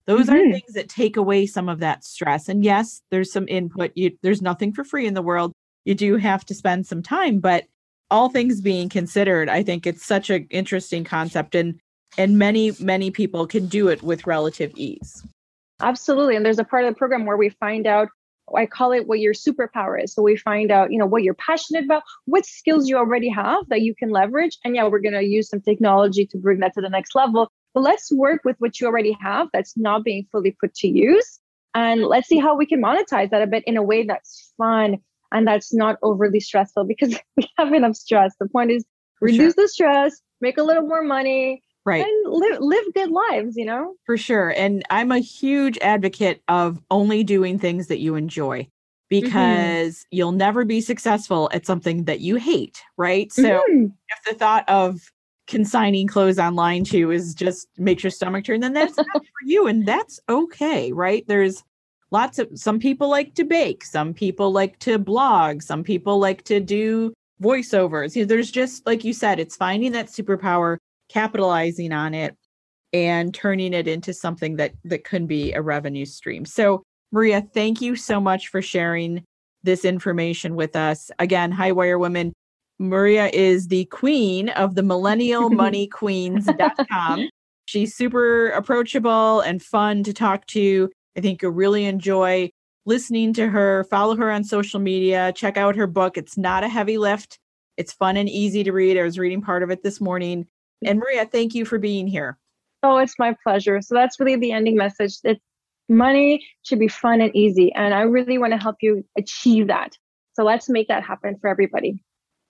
Those 0.06 0.26
mm-hmm. 0.26 0.34
are 0.34 0.52
things 0.52 0.72
that 0.74 0.88
take 0.88 1.16
away 1.16 1.46
some 1.46 1.68
of 1.68 1.80
that 1.80 2.04
stress. 2.04 2.48
And 2.48 2.64
yes, 2.64 3.00
there's 3.10 3.32
some 3.32 3.48
input. 3.48 3.92
You, 3.94 4.16
there's 4.22 4.42
nothing 4.42 4.72
for 4.72 4.84
free 4.84 5.06
in 5.06 5.14
the 5.14 5.22
world. 5.22 5.52
You 5.84 5.94
do 5.94 6.16
have 6.16 6.44
to 6.46 6.54
spend 6.54 6.86
some 6.86 7.02
time, 7.02 7.40
but 7.40 7.64
all 8.10 8.28
things 8.28 8.60
being 8.60 8.88
considered, 8.88 9.48
I 9.48 9.62
think 9.62 9.86
it's 9.86 10.04
such 10.04 10.30
an 10.30 10.46
interesting 10.50 11.04
concept. 11.04 11.54
And 11.54 11.80
and 12.16 12.38
many 12.38 12.72
many 12.80 13.10
people 13.10 13.46
can 13.46 13.66
do 13.66 13.88
it 13.88 14.02
with 14.02 14.26
relative 14.26 14.72
ease 14.76 15.26
absolutely 15.80 16.36
and 16.36 16.44
there's 16.44 16.58
a 16.58 16.64
part 16.64 16.84
of 16.84 16.94
the 16.94 16.98
program 16.98 17.26
where 17.26 17.36
we 17.36 17.48
find 17.48 17.86
out 17.86 18.08
I 18.54 18.66
call 18.66 18.92
it 18.92 19.06
what 19.06 19.20
your 19.20 19.32
superpower 19.32 20.02
is. 20.02 20.12
So 20.12 20.22
we 20.22 20.36
find 20.36 20.70
out, 20.70 20.92
you 20.92 20.98
know, 20.98 21.06
what 21.06 21.22
you're 21.22 21.34
passionate 21.34 21.84
about, 21.84 22.02
what 22.26 22.44
skills 22.44 22.88
you 22.88 22.96
already 22.96 23.28
have 23.30 23.68
that 23.68 23.80
you 23.80 23.94
can 23.94 24.10
leverage. 24.10 24.58
And 24.64 24.76
yeah, 24.76 24.86
we're 24.86 25.00
going 25.00 25.14
to 25.14 25.24
use 25.24 25.48
some 25.48 25.60
technology 25.60 26.26
to 26.26 26.38
bring 26.38 26.60
that 26.60 26.74
to 26.74 26.80
the 26.80 26.90
next 26.90 27.14
level. 27.14 27.50
But 27.72 27.82
let's 27.82 28.12
work 28.12 28.42
with 28.44 28.56
what 28.58 28.80
you 28.80 28.86
already 28.86 29.16
have 29.20 29.48
that's 29.52 29.76
not 29.76 30.04
being 30.04 30.26
fully 30.30 30.56
put 30.60 30.74
to 30.76 30.88
use. 30.88 31.40
And 31.74 32.04
let's 32.04 32.28
see 32.28 32.38
how 32.38 32.56
we 32.56 32.66
can 32.66 32.80
monetize 32.80 33.30
that 33.30 33.42
a 33.42 33.46
bit 33.46 33.64
in 33.66 33.76
a 33.76 33.82
way 33.82 34.04
that's 34.04 34.52
fun 34.56 34.98
and 35.32 35.46
that's 35.46 35.74
not 35.74 35.96
overly 36.02 36.38
stressful 36.38 36.84
because 36.84 37.18
we 37.36 37.48
have 37.58 37.72
enough 37.72 37.96
stress. 37.96 38.34
The 38.38 38.48
point 38.48 38.70
is 38.70 38.84
reduce 39.20 39.54
sure. 39.54 39.64
the 39.64 39.68
stress, 39.68 40.20
make 40.40 40.58
a 40.58 40.62
little 40.62 40.86
more 40.86 41.02
money, 41.02 41.63
right 41.84 42.04
and 42.04 42.32
live 42.32 42.60
live 42.60 42.84
good 42.94 43.10
lives 43.10 43.56
you 43.56 43.64
know 43.64 43.94
for 44.04 44.16
sure 44.16 44.50
and 44.56 44.82
i'm 44.90 45.12
a 45.12 45.18
huge 45.18 45.78
advocate 45.78 46.42
of 46.48 46.80
only 46.90 47.22
doing 47.22 47.58
things 47.58 47.88
that 47.88 47.98
you 47.98 48.14
enjoy 48.14 48.60
mm-hmm. 48.60 48.68
because 49.08 49.98
mm-hmm. 49.98 50.16
you'll 50.16 50.32
never 50.32 50.64
be 50.64 50.80
successful 50.80 51.50
at 51.52 51.66
something 51.66 52.04
that 52.04 52.20
you 52.20 52.36
hate 52.36 52.82
right 52.96 53.32
so 53.32 53.42
mm-hmm. 53.42 53.84
if 53.84 54.24
the 54.26 54.34
thought 54.34 54.68
of 54.68 55.00
consigning 55.46 56.06
clothes 56.06 56.38
online 56.38 56.84
to 56.84 57.10
is 57.10 57.34
just 57.34 57.68
makes 57.76 58.02
your 58.02 58.10
stomach 58.10 58.44
turn 58.44 58.60
then 58.60 58.72
that's 58.72 58.96
not 58.96 59.06
for 59.12 59.44
you 59.44 59.66
and 59.66 59.86
that's 59.86 60.18
okay 60.28 60.90
right 60.92 61.24
there's 61.28 61.62
lots 62.10 62.38
of 62.38 62.48
some 62.54 62.78
people 62.78 63.10
like 63.10 63.34
to 63.34 63.44
bake 63.44 63.84
some 63.84 64.14
people 64.14 64.52
like 64.52 64.78
to 64.78 64.98
blog 64.98 65.60
some 65.60 65.84
people 65.84 66.18
like 66.18 66.42
to 66.44 66.60
do 66.60 67.12
voiceovers 67.42 68.16
you 68.16 68.22
know, 68.22 68.26
there's 68.26 68.50
just 68.50 68.86
like 68.86 69.04
you 69.04 69.12
said 69.12 69.38
it's 69.38 69.56
finding 69.56 69.92
that 69.92 70.06
superpower 70.06 70.78
capitalizing 71.14 71.92
on 71.92 72.12
it 72.12 72.36
and 72.92 73.32
turning 73.32 73.72
it 73.72 73.88
into 73.88 74.12
something 74.12 74.56
that 74.56 74.72
that 74.84 75.04
can 75.04 75.26
be 75.26 75.52
a 75.52 75.62
revenue 75.62 76.04
stream. 76.04 76.44
So, 76.44 76.82
Maria, 77.12 77.40
thank 77.40 77.80
you 77.80 77.96
so 77.96 78.20
much 78.20 78.48
for 78.48 78.60
sharing 78.60 79.24
this 79.62 79.84
information 79.84 80.56
with 80.56 80.76
us. 80.76 81.10
Again, 81.18 81.52
High 81.52 81.72
Wire 81.72 81.98
Women, 81.98 82.32
Maria 82.78 83.30
is 83.32 83.68
the 83.68 83.84
queen 83.86 84.48
of 84.50 84.74
the 84.74 84.82
millennial 84.82 85.48
money 85.64 85.86
queens.com. 85.86 87.28
She's 87.66 87.94
super 87.94 88.48
approachable 88.48 89.40
and 89.40 89.62
fun 89.62 90.02
to 90.02 90.12
talk 90.12 90.46
to. 90.48 90.90
I 91.16 91.20
think 91.20 91.40
you'll 91.40 91.52
really 91.52 91.86
enjoy 91.86 92.50
listening 92.84 93.32
to 93.34 93.48
her. 93.48 93.84
Follow 93.84 94.16
her 94.16 94.30
on 94.30 94.44
social 94.44 94.80
media. 94.80 95.32
Check 95.34 95.56
out 95.56 95.76
her 95.76 95.86
book. 95.86 96.18
It's 96.18 96.36
not 96.36 96.64
a 96.64 96.68
heavy 96.68 96.98
lift. 96.98 97.38
It's 97.76 97.92
fun 97.92 98.16
and 98.16 98.28
easy 98.28 98.64
to 98.64 98.72
read. 98.72 98.98
I 98.98 99.02
was 99.02 99.18
reading 99.18 99.40
part 99.40 99.62
of 99.62 99.70
it 99.70 99.82
this 99.82 100.00
morning. 100.00 100.46
And 100.86 100.98
Maria, 100.98 101.26
thank 101.26 101.54
you 101.54 101.64
for 101.64 101.78
being 101.78 102.06
here. 102.06 102.38
Oh, 102.82 102.98
it's 102.98 103.18
my 103.18 103.34
pleasure. 103.42 103.80
So 103.80 103.94
that's 103.94 104.20
really 104.20 104.36
the 104.36 104.52
ending 104.52 104.76
message. 104.76 105.16
It's 105.24 105.40
money 105.88 106.44
should 106.62 106.78
be 106.78 106.88
fun 106.88 107.20
and 107.20 107.34
easy. 107.34 107.72
And 107.74 107.94
I 107.94 108.02
really 108.02 108.38
want 108.38 108.52
to 108.52 108.58
help 108.58 108.76
you 108.80 109.04
achieve 109.16 109.68
that. 109.68 109.96
So 110.34 110.44
let's 110.44 110.68
make 110.68 110.88
that 110.88 111.02
happen 111.02 111.36
for 111.40 111.48
everybody. 111.48 111.98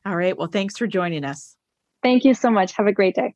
All 0.06 0.16
right. 0.16 0.36
Well, 0.36 0.48
thanks 0.48 0.76
for 0.76 0.86
joining 0.86 1.24
us. 1.24 1.56
Thank 2.02 2.24
you 2.24 2.34
so 2.34 2.50
much. 2.50 2.72
Have 2.72 2.86
a 2.86 2.92
great 2.92 3.14
day. 3.14 3.34